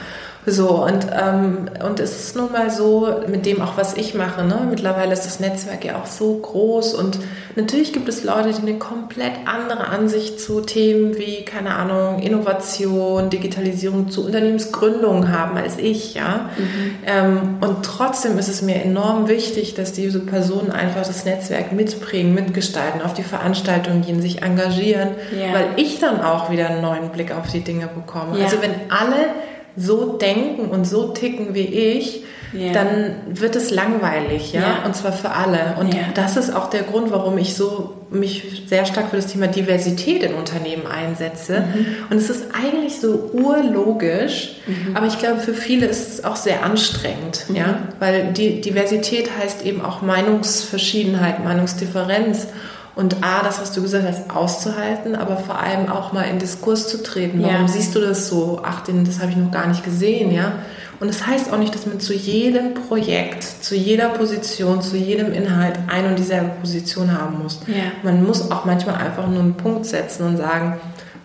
[0.47, 4.45] So, und, ähm, und es ist nun mal so, mit dem auch, was ich mache,
[4.45, 4.67] ne?
[4.69, 7.19] mittlerweile ist das Netzwerk ja auch so groß und
[7.57, 13.31] natürlich gibt es Leute, die eine komplett andere Ansicht zu Themen wie, keine Ahnung, Innovation,
[13.31, 16.51] Digitalisierung, zu Unternehmensgründung haben als ich, ja.
[16.59, 16.97] Mhm.
[17.07, 22.35] Ähm, und trotzdem ist es mir enorm wichtig, dass diese Personen einfach das Netzwerk mitbringen,
[22.35, 25.55] mitgestalten, auf die Veranstaltungen gehen, sich engagieren, ja.
[25.55, 28.39] weil ich dann auch wieder einen neuen Blick auf die Dinge bekomme.
[28.39, 28.45] Ja.
[28.45, 29.33] Also wenn alle
[29.77, 32.23] so denken und so ticken wie ich,
[32.55, 32.73] yeah.
[32.73, 34.61] dann wird es langweilig, ja?
[34.61, 34.83] ja?
[34.85, 35.77] Und zwar für alle.
[35.81, 36.05] Und yeah.
[36.15, 40.23] das ist auch der Grund, warum ich so mich sehr stark für das Thema Diversität
[40.23, 41.63] in Unternehmen einsetze.
[41.63, 41.87] Mhm.
[42.11, 44.97] Und es ist eigentlich so urlogisch, mhm.
[44.97, 47.57] aber ich glaube, für viele ist es auch sehr anstrengend, mhm.
[47.57, 47.79] ja?
[47.99, 52.49] Weil die Diversität heißt eben auch Meinungsverschiedenheit, Meinungsdifferenz.
[52.97, 56.89] Und A, das, was du gesagt hast, auszuhalten, aber vor allem auch mal in Diskurs
[56.89, 57.43] zu treten.
[57.43, 57.69] Warum ja.
[57.69, 58.61] siehst du das so?
[58.63, 60.53] Ach, das habe ich noch gar nicht gesehen, ja?
[61.01, 65.33] Und das heißt auch nicht, dass man zu jedem Projekt, zu jeder Position, zu jedem
[65.33, 67.61] Inhalt ein und dieselbe Position haben muss.
[67.67, 67.93] Ja.
[68.05, 70.79] Man muss auch manchmal einfach nur einen Punkt setzen und sagen,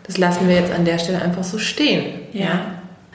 [0.07, 2.03] das lassen wir jetzt an der Stelle einfach so stehen.
[2.33, 2.45] Ja.
[2.45, 2.61] ja?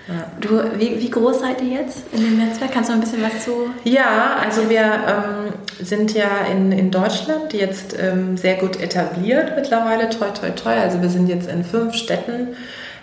[0.07, 0.27] Ja.
[0.39, 2.73] Du, wie, wie, groß seid ihr jetzt in dem Netzwerk?
[2.73, 3.71] Kannst du ein bisschen was zu?
[3.85, 10.11] Ja, also wir ähm, sind ja in, in Deutschland jetzt ähm, sehr gut etabliert mittlerweile,
[10.11, 10.75] toi toi toi.
[10.75, 12.49] Also wir sind jetzt in fünf Städten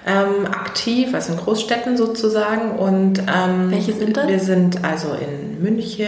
[0.06, 2.72] ähm, aktiv, also in Großstädten sozusagen.
[2.72, 4.28] Und ähm, welche sind das?
[4.28, 6.06] Wir sind also in München,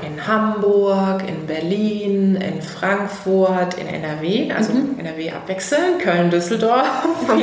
[0.00, 4.98] in Hamburg, in Berlin, in Frankfurt, in NRW, also mhm.
[4.98, 6.86] NRW abwechseln, Köln, Düsseldorf.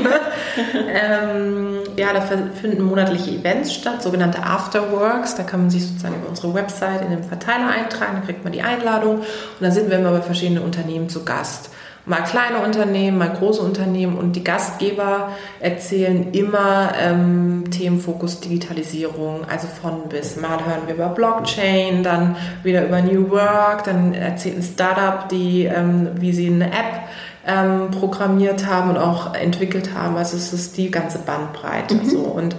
[0.73, 5.35] ähm, ja, da finden monatliche Events statt, sogenannte Afterworks.
[5.35, 8.53] Da kann man sich sozusagen über unsere Website in den Verteiler eintragen, dann kriegt man
[8.53, 9.25] die Einladung und
[9.59, 11.69] dann sind wir immer bei verschiedenen Unternehmen zu Gast
[12.09, 15.29] mal kleine Unternehmen, mal große Unternehmen und die Gastgeber
[15.59, 20.35] erzählen immer ähm, Themenfokus Digitalisierung, also von bis.
[20.35, 25.65] Mal hören wir über Blockchain, dann wieder über New Work, dann erzählt ein Startup, die,
[25.65, 27.03] ähm, wie sie eine App
[27.45, 30.17] ähm, programmiert haben und auch entwickelt haben.
[30.17, 31.93] Also es ist die ganze Bandbreite.
[31.93, 32.09] Mhm.
[32.09, 32.19] So.
[32.21, 32.55] Und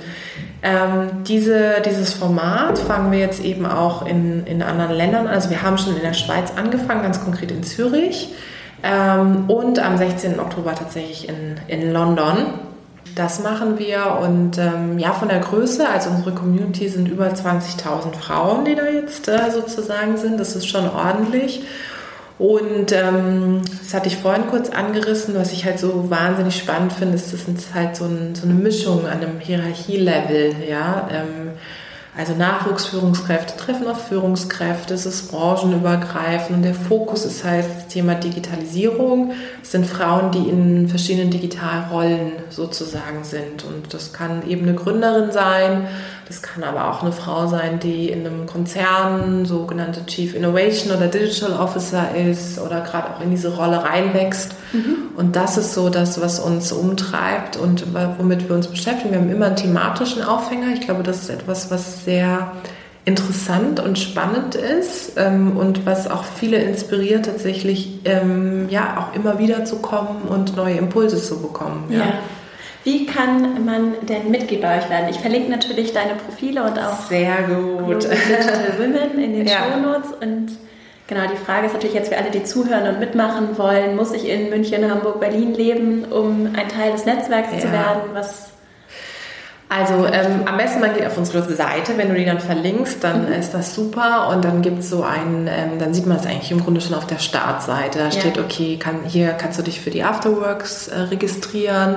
[0.63, 5.35] ähm, diese, dieses Format fangen wir jetzt eben auch in, in anderen Ländern an.
[5.35, 8.33] Also wir haben schon in der Schweiz angefangen, ganz konkret in Zürich.
[8.83, 10.41] Ähm, und am 16.
[10.41, 12.37] Oktober tatsächlich in, in London.
[13.17, 18.15] Das machen wir und ähm, ja, von der Größe, also unsere Community sind über 20.000
[18.15, 20.39] Frauen, die da jetzt äh, sozusagen sind.
[20.39, 21.65] Das ist schon ordentlich.
[22.39, 27.17] Und ähm, das hatte ich vorhin kurz angerissen, was ich halt so wahnsinnig spannend finde,
[27.17, 31.07] ist, das ist halt so, ein, so eine Mischung an einem Hierarchielevel, ja.
[31.13, 31.51] Ähm,
[32.17, 38.17] also Nachwuchsführungskräfte treffen auf Führungskräfte, es ist branchenübergreifend und der Fokus ist halt das Thema
[38.17, 39.33] Digitalisierung.
[39.63, 45.31] Es sind Frauen, die in verschiedenen Digitalrollen sozusagen sind und das kann eben eine Gründerin
[45.31, 45.87] sein,
[46.31, 51.09] das kann aber auch eine Frau sein, die in einem Konzern sogenannte Chief Innovation oder
[51.09, 54.55] Digital Officer ist oder gerade auch in diese Rolle reinwächst.
[54.73, 55.09] Mhm.
[55.17, 57.85] Und das ist so das, was uns umtreibt und
[58.17, 59.11] womit wir uns beschäftigen.
[59.11, 60.69] Wir haben immer einen thematischen Aufhänger.
[60.73, 62.53] Ich glaube, das ist etwas, was sehr
[63.05, 69.41] interessant und spannend ist ähm, und was auch viele inspiriert, tatsächlich ähm, ja auch immer
[69.41, 71.87] wieder zu kommen und neue Impulse zu bekommen.
[71.89, 71.99] Ja.
[71.99, 72.13] ja.
[72.85, 75.09] Wie kann man denn Mitglied bei euch werden?
[75.11, 78.05] Ich verlinke natürlich deine Profile und auch Sehr gut.
[78.05, 79.59] Digital Women in den ja.
[79.59, 80.13] Show Notes.
[80.21, 80.57] Und
[81.07, 84.29] genau, die Frage ist natürlich jetzt für alle, die zuhören und mitmachen wollen, muss ich
[84.29, 87.59] in München, Hamburg, Berlin leben, um ein Teil des Netzwerks ja.
[87.59, 88.01] zu werden?
[88.15, 88.50] Was
[89.73, 93.27] Also ähm, am besten man geht auf unsere Seite, wenn du die dann verlinkst, dann
[93.29, 93.33] Mhm.
[93.35, 96.51] ist das super und dann gibt es so einen, ähm, dann sieht man es eigentlich
[96.51, 98.01] im Grunde schon auf der Startseite.
[98.01, 98.11] Da Ja.
[98.11, 101.97] steht, okay, kann, hier kannst du dich für die Afterworks äh, registrieren,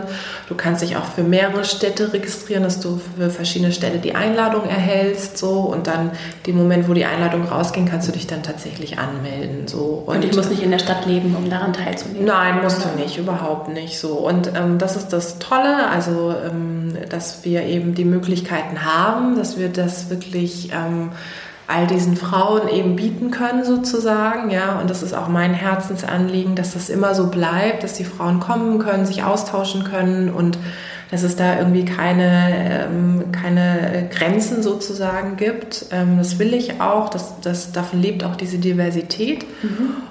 [0.50, 4.70] du kannst dich auch für mehrere Städte registrieren, dass du für verschiedene Städte die Einladung
[4.70, 6.12] erhältst so und dann
[6.46, 9.68] dem Moment, wo die Einladung rausging, kannst du dich dann tatsächlich anmelden.
[9.68, 10.04] So.
[10.06, 12.26] Und ich muss nicht in der Stadt leben, um daran teilzunehmen.
[12.28, 14.10] Nein, musst du nicht, überhaupt nicht so.
[14.14, 19.58] Und ähm, das ist das Tolle, also ähm, dass wir eben die Möglichkeiten haben, dass
[19.58, 21.12] wir das wirklich ähm,
[21.68, 24.80] all diesen Frauen eben bieten können sozusagen, ja.
[24.80, 28.80] Und das ist auch mein Herzensanliegen, dass das immer so bleibt, dass die Frauen kommen
[28.80, 30.58] können, sich austauschen können und
[31.14, 35.86] dass es da irgendwie keine, ähm, keine Grenzen sozusagen gibt.
[35.92, 39.46] Ähm, das will ich auch, das, das, davon lebt auch diese Diversität.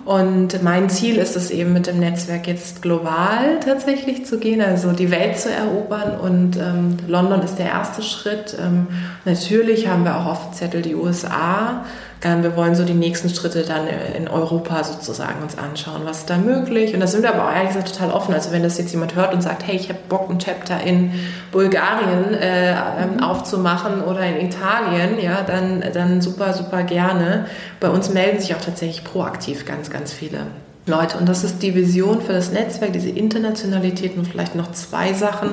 [0.05, 4.93] Und mein Ziel ist es eben mit dem Netzwerk jetzt global tatsächlich zu gehen, also
[4.93, 6.21] die Welt zu erobern.
[6.21, 8.57] Und ähm, London ist der erste Schritt.
[8.65, 8.87] Ähm,
[9.25, 11.85] natürlich haben wir auch auf dem Zettel die USA.
[12.23, 16.39] Wir wollen so die nächsten Schritte dann in Europa sozusagen uns anschauen, was ist da
[16.39, 16.95] möglich.
[16.95, 18.33] Und da sind wir aber auch ehrlich gesagt total offen.
[18.33, 21.13] Also wenn das jetzt jemand hört und sagt, hey, ich habe Bock, ein Chapter in
[21.51, 27.47] Bulgarien äh, ähm, aufzumachen oder in Italien, ja, dann, dann super, super gerne.
[27.81, 30.47] Bei uns melden sich auch tatsächlich proaktiv ganz, ganz viele.
[30.87, 35.13] Leute, und das ist die Vision für das Netzwerk, diese Internationalität und vielleicht noch zwei
[35.13, 35.51] Sachen,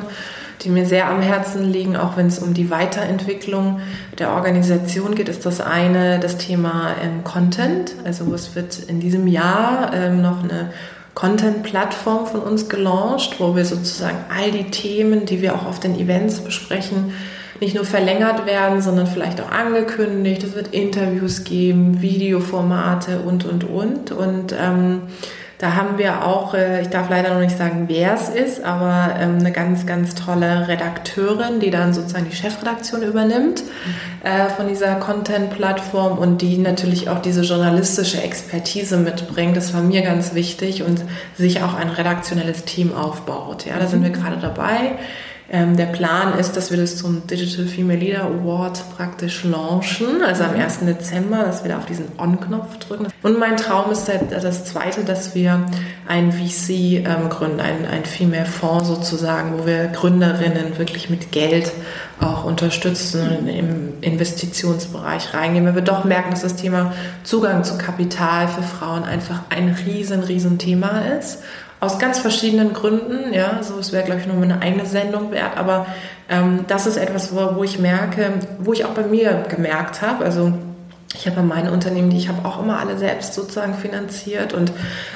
[0.61, 3.79] die mir sehr am Herzen liegen, auch wenn es um die Weiterentwicklung
[4.17, 7.95] der Organisation geht, ist das eine das Thema ähm, Content.
[8.03, 10.71] Also es wird in diesem Jahr ähm, noch eine
[11.15, 15.99] Content-Plattform von uns gelauncht, wo wir sozusagen all die Themen, die wir auch auf den
[15.99, 17.13] Events besprechen,
[17.59, 20.43] nicht nur verlängert werden, sondern vielleicht auch angekündigt.
[20.43, 24.11] Es wird Interviews geben, Videoformate und, und, und.
[24.11, 25.01] Und ähm,
[25.59, 29.15] da haben wir auch, äh, ich darf leider noch nicht sagen, wer es ist, aber
[29.19, 33.63] ähm, eine ganz, ganz tolle Redakteurin, die dann sozusagen die Chefredaktion übernimmt
[34.23, 39.57] äh, von dieser Content-Plattform und die natürlich auch diese journalistische Expertise mitbringt.
[39.57, 41.01] Das war mir ganz wichtig und
[41.35, 43.65] sich auch ein redaktionelles Team aufbaut.
[43.65, 44.93] Ja, da sind wir gerade dabei.
[45.51, 50.43] Ähm, der Plan ist, dass wir das zum Digital Female Leader Award praktisch launchen, also
[50.43, 50.81] am 1.
[50.81, 53.07] Dezember, dass wir da auf diesen On-Knopf drücken.
[53.23, 55.65] Und mein Traum ist halt das Zweite, dass wir
[56.07, 61.71] ein VC ähm, gründen, ein, ein Female Fonds sozusagen, wo wir Gründerinnen wirklich mit Geld
[62.19, 66.93] auch unterstützen und im Investitionsbereich reingehen, weil wir doch merken, dass das Thema
[67.23, 71.39] Zugang zu Kapital für Frauen einfach ein riesen, riesen Thema ist.
[71.79, 75.55] Aus ganz verschiedenen Gründen, ja, so es wäre, glaube ich, nur eine eigene Sendung wert,
[75.57, 75.85] aber
[76.29, 80.25] ähm, das ist etwas, wo, wo ich merke, wo ich auch bei mir gemerkt habe,
[80.25, 80.51] also
[81.15, 84.71] ich habe meine Unternehmen, die ich habe auch immer alle selbst sozusagen finanziert und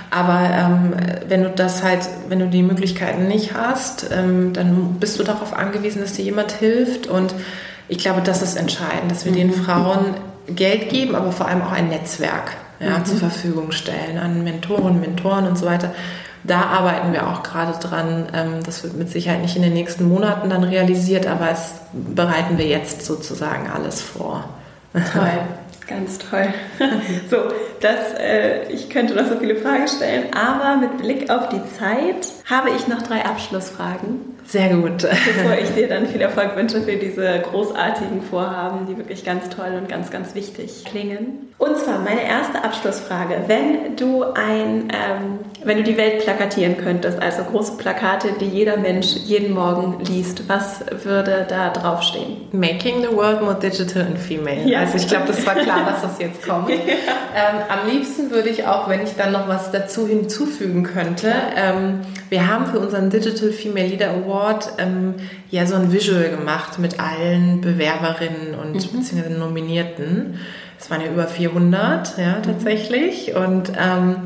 [0.09, 0.93] aber ähm,
[1.27, 1.99] wenn du das halt,
[2.29, 6.51] wenn du die Möglichkeiten nicht hast, ähm, dann bist du darauf angewiesen, dass dir jemand
[6.53, 7.35] hilft und
[7.89, 10.15] ich glaube, das ist entscheidend, dass wir den Frauen
[10.47, 13.05] Geld geben, aber vor allem auch ein Netzwerk ja, Mhm.
[13.05, 15.93] zur Verfügung stellen an Mentoren, Mentoren und so weiter.
[16.45, 18.27] Da arbeiten wir auch gerade dran.
[18.33, 22.57] Ähm, Das wird mit Sicherheit nicht in den nächsten Monaten dann realisiert, aber es bereiten
[22.57, 24.43] wir jetzt sozusagen alles vor.
[24.93, 25.39] Toll,
[25.87, 26.53] ganz toll.
[27.29, 27.37] so,
[27.79, 32.27] das, äh, ich könnte noch so viele Fragen stellen, aber mit Blick auf die Zeit
[32.49, 34.97] habe ich noch drei Abschlussfragen, Sehr gut.
[34.99, 39.73] bevor ich dir dann viel Erfolg wünsche für diese großartigen Vorhaben, die wirklich ganz toll
[39.79, 41.52] und ganz, ganz wichtig klingen.
[41.63, 43.43] Und zwar meine erste Abschlussfrage.
[43.47, 48.75] Wenn du ein, ähm, wenn du die Welt plakatieren könntest, also große Plakate, die jeder
[48.75, 52.49] Mensch jeden Morgen liest, was würde da draufstehen?
[52.51, 54.67] Making the world more digital and female.
[54.67, 54.81] Ja.
[54.81, 56.69] Also ich glaube, das war klar, dass das jetzt kommt.
[56.69, 56.77] ähm,
[57.69, 62.51] am liebsten würde ich auch, wenn ich dann noch was dazu hinzufügen könnte, ähm, wir
[62.51, 65.13] haben für unseren Digital Female Leader Award ähm,
[65.49, 70.39] ja so ein Visual gemacht mit allen Bewerberinnen und beziehungsweise Nominierten.
[70.83, 73.33] Es waren ja über 400, ja, tatsächlich.
[73.35, 74.17] Und ähm,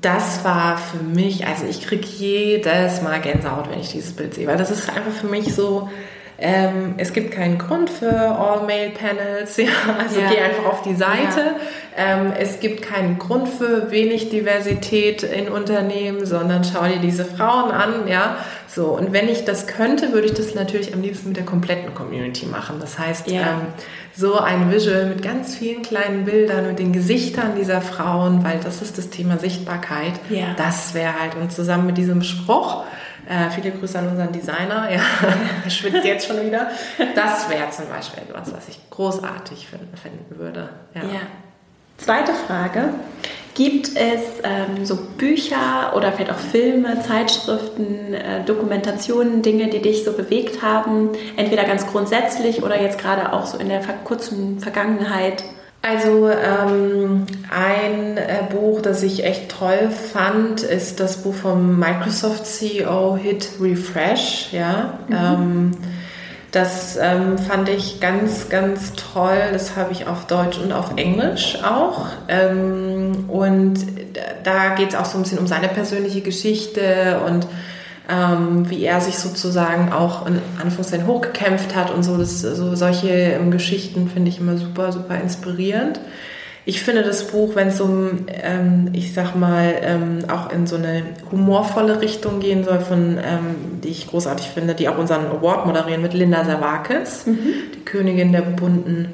[0.00, 4.48] das war für mich, also ich kriege jedes Mal Gänsehaut, wenn ich dieses Bild sehe,
[4.48, 5.88] weil das ist einfach für mich so,
[6.42, 9.68] ähm, es gibt keinen Grund für All-Male-Panels, ja,
[9.98, 10.28] also Ja.
[10.30, 11.56] geh einfach auf die Seite.
[11.96, 17.70] Ähm, es gibt keinen Grund für wenig Diversität in Unternehmen, sondern schau dir diese Frauen
[17.70, 18.36] an, ja,
[18.66, 18.86] so.
[18.86, 22.46] Und wenn ich das könnte, würde ich das natürlich am liebsten mit der kompletten Community
[22.46, 22.76] machen.
[22.80, 23.40] Das heißt, Ja.
[23.42, 23.46] ähm,
[24.14, 28.82] so ein Visual mit ganz vielen kleinen Bildern, mit den Gesichtern dieser Frauen, weil das
[28.82, 30.12] ist das Thema Sichtbarkeit.
[30.28, 30.48] Ja.
[30.56, 32.84] Das wäre halt, und zusammen mit diesem Spruch,
[33.28, 35.00] äh, viele Grüße an unseren Designer, ja,
[35.64, 36.70] er schwitzt jetzt schon wieder.
[37.14, 40.68] Das wäre zum Beispiel etwas, was ich großartig finden, finden würde.
[40.94, 41.02] Ja.
[41.02, 41.20] Ja.
[41.98, 42.94] Zweite Frage.
[43.54, 50.04] Gibt es ähm, so Bücher oder vielleicht auch Filme, Zeitschriften, äh, Dokumentationen, Dinge, die dich
[50.04, 51.10] so bewegt haben?
[51.36, 55.44] Entweder ganz grundsätzlich oder jetzt gerade auch so in der kurzen Vergangenheit?
[55.82, 62.46] Also ähm, ein äh, Buch, das ich echt toll fand, ist das Buch vom Microsoft
[62.46, 64.52] CEO Hit Refresh.
[64.52, 64.98] Ja.
[65.08, 65.14] Mhm.
[65.14, 65.70] Ähm,
[66.52, 69.38] das ähm, fand ich ganz, ganz toll.
[69.52, 72.06] Das habe ich auf Deutsch und auf Englisch auch.
[72.28, 73.78] Ähm, und
[74.44, 77.46] da geht es auch so ein bisschen um seine persönliche Geschichte und
[78.08, 82.16] ähm, wie er sich sozusagen auch in Anführungszeichen hochgekämpft hat und so.
[82.16, 86.00] Das, so solche ähm, Geschichten finde ich immer super, super inspirierend.
[86.64, 90.76] Ich finde das Buch, wenn es um, ähm, ich sag mal, ähm, auch in so
[90.76, 95.66] eine humorvolle Richtung gehen soll, von, ähm, die ich großartig finde, die auch unseren Award
[95.66, 97.38] moderieren mit Linda Savakis, mhm.
[97.74, 99.08] die Königin der bunten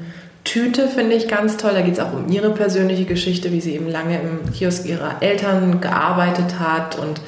[0.45, 1.73] Tüte, finde ich ganz toll.
[1.73, 5.23] Da geht es auch um ihre persönliche Geschichte, wie sie eben lange im Kiosk ihrer
[5.23, 7.21] Eltern gearbeitet hat und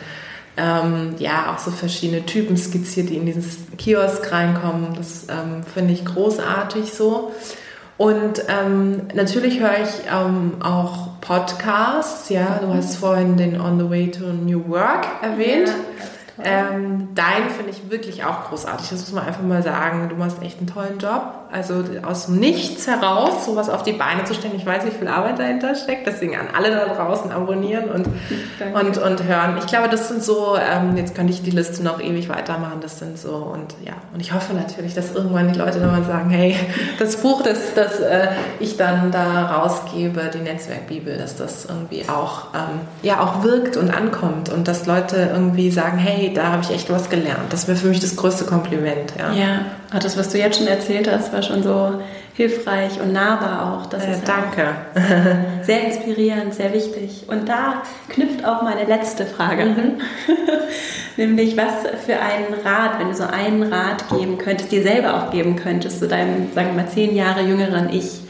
[0.60, 4.94] ähm, ja, auch so verschiedene Typen skizziert, die in dieses Kiosk reinkommen.
[4.94, 7.32] Das ähm, finde ich großartig so.
[7.96, 12.28] Und ähm, natürlich höre ich ähm, auch Podcasts.
[12.28, 15.68] Ja, du hast vorhin den On the Way to New Work erwähnt.
[16.38, 18.88] Ja, ähm, dein finde ich wirklich auch großartig.
[18.88, 20.08] Das muss man einfach mal sagen.
[20.08, 21.39] Du machst echt einen tollen Job.
[21.52, 24.54] Also aus Nichts heraus sowas auf die Beine zu stellen.
[24.56, 26.06] Ich weiß, wie viel Arbeit dahinter steckt.
[26.06, 28.06] Deswegen an alle da draußen abonnieren und,
[28.74, 29.56] und, und hören.
[29.58, 32.78] Ich glaube, das sind so, ähm, jetzt könnte ich die Liste noch ewig weitermachen.
[32.80, 33.94] Das sind so und ja.
[34.14, 36.54] Und ich hoffe natürlich, dass irgendwann die Leute dann mal sagen, hey,
[36.98, 38.28] das Buch, das, das äh,
[38.60, 43.90] ich dann da rausgebe, die Netzwerkbibel, dass das irgendwie auch, ähm, ja, auch wirkt und
[43.90, 47.52] ankommt und dass Leute irgendwie sagen, hey, da habe ich echt was gelernt.
[47.52, 49.12] Das wäre für mich das größte Kompliment.
[49.18, 49.32] Ja.
[49.32, 49.60] ja,
[49.98, 52.00] das, was du jetzt schon erzählt hast, war schon so
[52.34, 53.86] hilfreich und nahbar auch.
[53.86, 54.68] Das äh, ist danke.
[54.94, 57.24] Auch sehr inspirierend, sehr wichtig.
[57.28, 59.78] Und da knüpft auch meine letzte Frage mhm.
[59.78, 59.92] an.
[61.16, 61.72] Nämlich, was
[62.06, 65.98] für einen Rat, wenn du so einen Rat geben könntest, dir selber auch geben könntest,
[65.98, 68.20] zu deinem, sagen wir mal, zehn Jahre jüngeren Ich,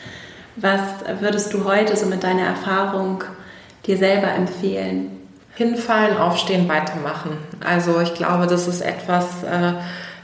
[0.56, 0.80] was
[1.20, 3.22] würdest du heute so mit deiner Erfahrung
[3.86, 5.10] dir selber empfehlen?
[5.54, 7.36] Hinfallen, aufstehen, weitermachen.
[7.64, 9.74] Also ich glaube, das ist etwas, äh,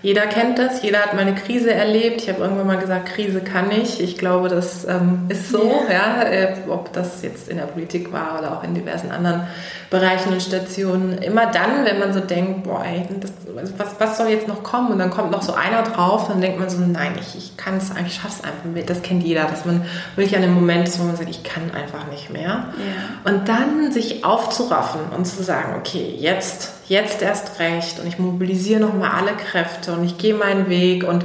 [0.03, 2.23] jeder kennt das, jeder hat mal eine Krise erlebt.
[2.23, 4.01] Ich habe irgendwann mal gesagt, Krise kann ich.
[4.01, 6.23] Ich glaube, das ähm, ist so, ja.
[6.23, 9.47] ja äh, ob das jetzt in der Politik war oder auch in diversen anderen
[9.91, 11.19] Bereichen und Stationen.
[11.19, 13.33] Immer dann, wenn man so denkt, boah, ey, das,
[13.79, 14.93] was, was soll jetzt noch kommen?
[14.93, 17.79] Und dann kommt noch so einer drauf, dann denkt man so, nein, ich, ich kann
[17.79, 18.91] es eigentlich, schaff's einfach mit.
[18.91, 19.85] Das kennt jeder, dass man
[20.15, 22.45] wirklich an dem Moment ist, wo man sagt, ich kann einfach nicht mehr.
[22.45, 23.31] Ja.
[23.33, 28.81] Und dann sich aufzuraffen und zu sagen, okay, jetzt jetzt erst recht und ich mobilisiere
[28.81, 31.25] nochmal alle Kräfte und ich gehe meinen Weg und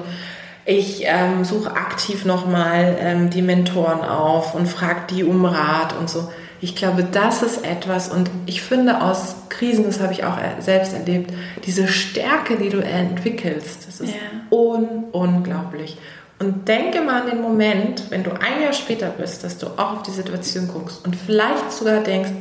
[0.66, 6.10] ich ähm, suche aktiv nochmal ähm, die Mentoren auf und frage die um Rat und
[6.10, 6.32] so.
[6.64, 10.94] Ich glaube, das ist etwas und ich finde aus Krisen, das habe ich auch selbst
[10.94, 11.34] erlebt,
[11.66, 14.56] diese Stärke, die du entwickelst, das ist ja.
[14.56, 15.98] un unglaublich.
[16.38, 19.98] Und denke mal an den Moment, wenn du ein Jahr später bist, dass du auch
[19.98, 22.32] auf die Situation guckst und vielleicht sogar denkst,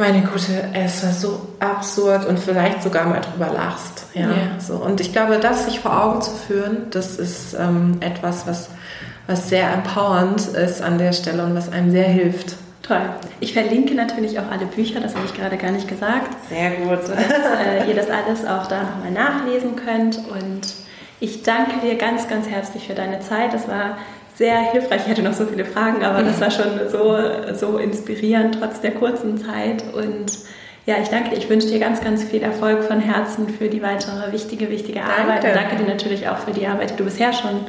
[0.00, 4.06] meine Gute, es war so absurd und vielleicht sogar mal drüber lachst.
[4.14, 4.58] Ja, yeah.
[4.58, 4.74] so.
[4.74, 8.70] Und ich glaube, das sich vor Augen zu führen, das ist ähm, etwas, was,
[9.26, 12.56] was sehr empowernd ist an der Stelle und was einem sehr hilft.
[12.82, 13.02] Toll.
[13.38, 16.34] Ich verlinke natürlich auch alle Bücher, das habe ich gerade gar nicht gesagt.
[16.48, 17.06] Sehr gut.
[17.06, 20.16] Sodass äh, ihr das alles auch da nochmal nachlesen könnt.
[20.16, 20.62] Und
[21.20, 23.52] ich danke dir ganz, ganz herzlich für deine Zeit.
[23.52, 23.98] Das war
[24.40, 25.02] sehr hilfreich.
[25.04, 27.18] Ich hatte noch so viele Fragen, aber das war schon so,
[27.54, 29.84] so inspirierend trotz der kurzen Zeit.
[29.94, 30.32] Und
[30.86, 31.36] ja, ich danke dir.
[31.36, 35.44] Ich wünsche dir ganz, ganz viel Erfolg von Herzen für die weitere wichtige, wichtige Arbeit.
[35.44, 35.48] Danke.
[35.48, 37.66] Und danke dir natürlich auch für die Arbeit, die du bisher schon,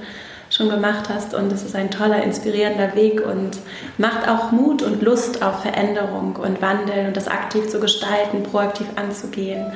[0.50, 1.34] schon gemacht hast.
[1.34, 3.58] Und es ist ein toller, inspirierender Weg und
[3.98, 8.88] macht auch Mut und Lust auf Veränderung und Wandel und das aktiv zu gestalten, proaktiv
[8.96, 9.74] anzugehen.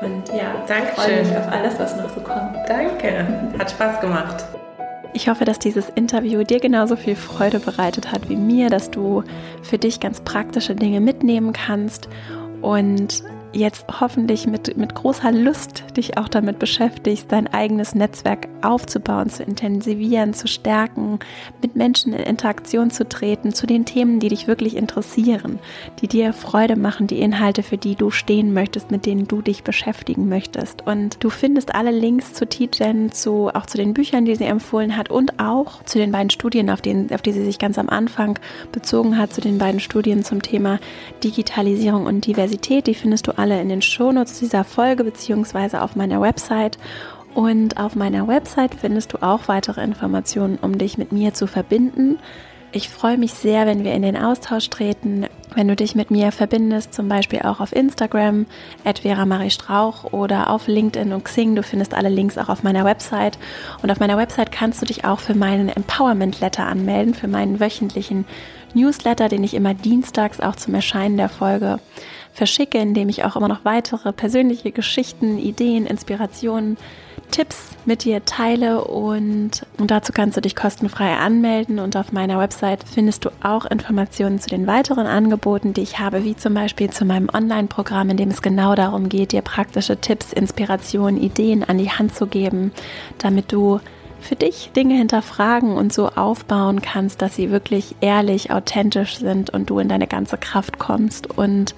[0.00, 2.56] Und ja, danke freue mich auf alles, was noch so kommt.
[2.66, 3.26] Danke.
[3.58, 4.46] Hat Spaß gemacht.
[5.14, 9.24] Ich hoffe, dass dieses Interview dir genauso viel Freude bereitet hat wie mir, dass du
[9.62, 12.08] für dich ganz praktische Dinge mitnehmen kannst.
[12.60, 19.30] Und jetzt hoffentlich mit, mit großer Lust dich auch damit beschäftigst, dein eigenes Netzwerk aufzubauen,
[19.30, 21.18] zu intensivieren, zu stärken,
[21.62, 25.58] mit Menschen in Interaktion zu treten, zu den Themen, die dich wirklich interessieren,
[26.00, 29.62] die dir Freude machen, die Inhalte, für die du stehen möchtest, mit denen du dich
[29.62, 30.86] beschäftigen möchtest.
[30.86, 34.96] Und du findest alle Links zu Tijen, zu, auch zu den Büchern, die sie empfohlen
[34.96, 37.88] hat und auch zu den beiden Studien, auf, denen, auf die sie sich ganz am
[37.88, 38.38] Anfang
[38.72, 40.78] bezogen hat, zu den beiden Studien zum Thema
[41.24, 42.86] Digitalisierung und Diversität.
[42.86, 46.78] Die findest du alle in den Shownotes dieser Folge beziehungsweise auf meiner Website.
[47.34, 52.18] Und auf meiner Website findest du auch weitere Informationen, um dich mit mir zu verbinden.
[52.70, 56.32] Ich freue mich sehr, wenn wir in den Austausch treten, wenn du dich mit mir
[56.32, 58.44] verbindest, zum Beispiel auch auf Instagram,
[59.00, 61.54] Vera Marie Strauch oder auf LinkedIn und Xing.
[61.54, 63.38] Du findest alle Links auch auf meiner Website.
[63.82, 67.58] Und auf meiner Website kannst du dich auch für meinen Empowerment Letter anmelden, für meinen
[67.58, 68.26] wöchentlichen
[68.74, 71.78] Newsletter, den ich immer dienstags auch zum Erscheinen der Folge
[72.38, 76.78] verschicke, in dem ich auch immer noch weitere persönliche Geschichten, Ideen, Inspirationen,
[77.30, 82.84] Tipps mit dir teile und dazu kannst du dich kostenfrei anmelden und auf meiner Website
[82.90, 87.04] findest du auch Informationen zu den weiteren Angeboten, die ich habe, wie zum Beispiel zu
[87.04, 91.90] meinem Online-Programm, in dem es genau darum geht, dir praktische Tipps, Inspirationen, Ideen an die
[91.90, 92.72] Hand zu geben,
[93.18, 93.80] damit du
[94.20, 99.70] für dich Dinge hinterfragen und so aufbauen kannst, dass sie wirklich ehrlich, authentisch sind und
[99.70, 101.38] du in deine ganze Kraft kommst.
[101.38, 101.74] Und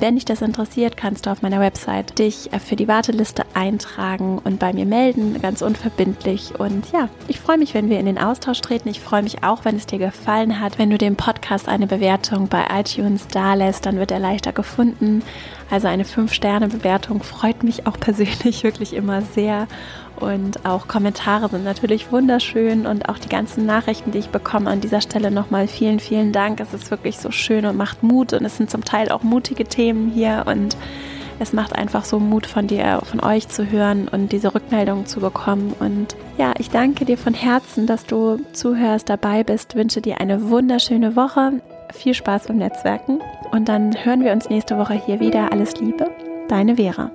[0.00, 4.58] wenn dich das interessiert, kannst du auf meiner Website dich für die Warteliste eintragen und
[4.58, 6.58] bei mir melden, ganz unverbindlich.
[6.58, 8.88] Und ja, ich freue mich, wenn wir in den Austausch treten.
[8.88, 12.48] Ich freue mich auch, wenn es dir gefallen hat, wenn du dem Podcast eine Bewertung
[12.48, 15.22] bei iTunes da lässt, dann wird er leichter gefunden.
[15.70, 19.68] Also eine 5-Sterne-Bewertung freut mich auch persönlich wirklich immer sehr.
[20.20, 24.80] Und auch Kommentare sind natürlich wunderschön und auch die ganzen Nachrichten, die ich bekomme an
[24.80, 26.60] dieser Stelle nochmal vielen, vielen Dank.
[26.60, 29.64] Es ist wirklich so schön und macht Mut und es sind zum Teil auch mutige
[29.64, 30.76] Themen hier und
[31.40, 35.20] es macht einfach so Mut von dir, von euch zu hören und diese Rückmeldungen zu
[35.20, 35.74] bekommen.
[35.80, 40.50] Und ja, ich danke dir von Herzen, dass du zuhörst, dabei bist, wünsche dir eine
[40.50, 41.62] wunderschöne Woche.
[41.94, 43.20] Viel Spaß beim Netzwerken
[43.52, 45.50] und dann hören wir uns nächste Woche hier wieder.
[45.50, 46.10] Alles Liebe,
[46.48, 47.10] deine Vera.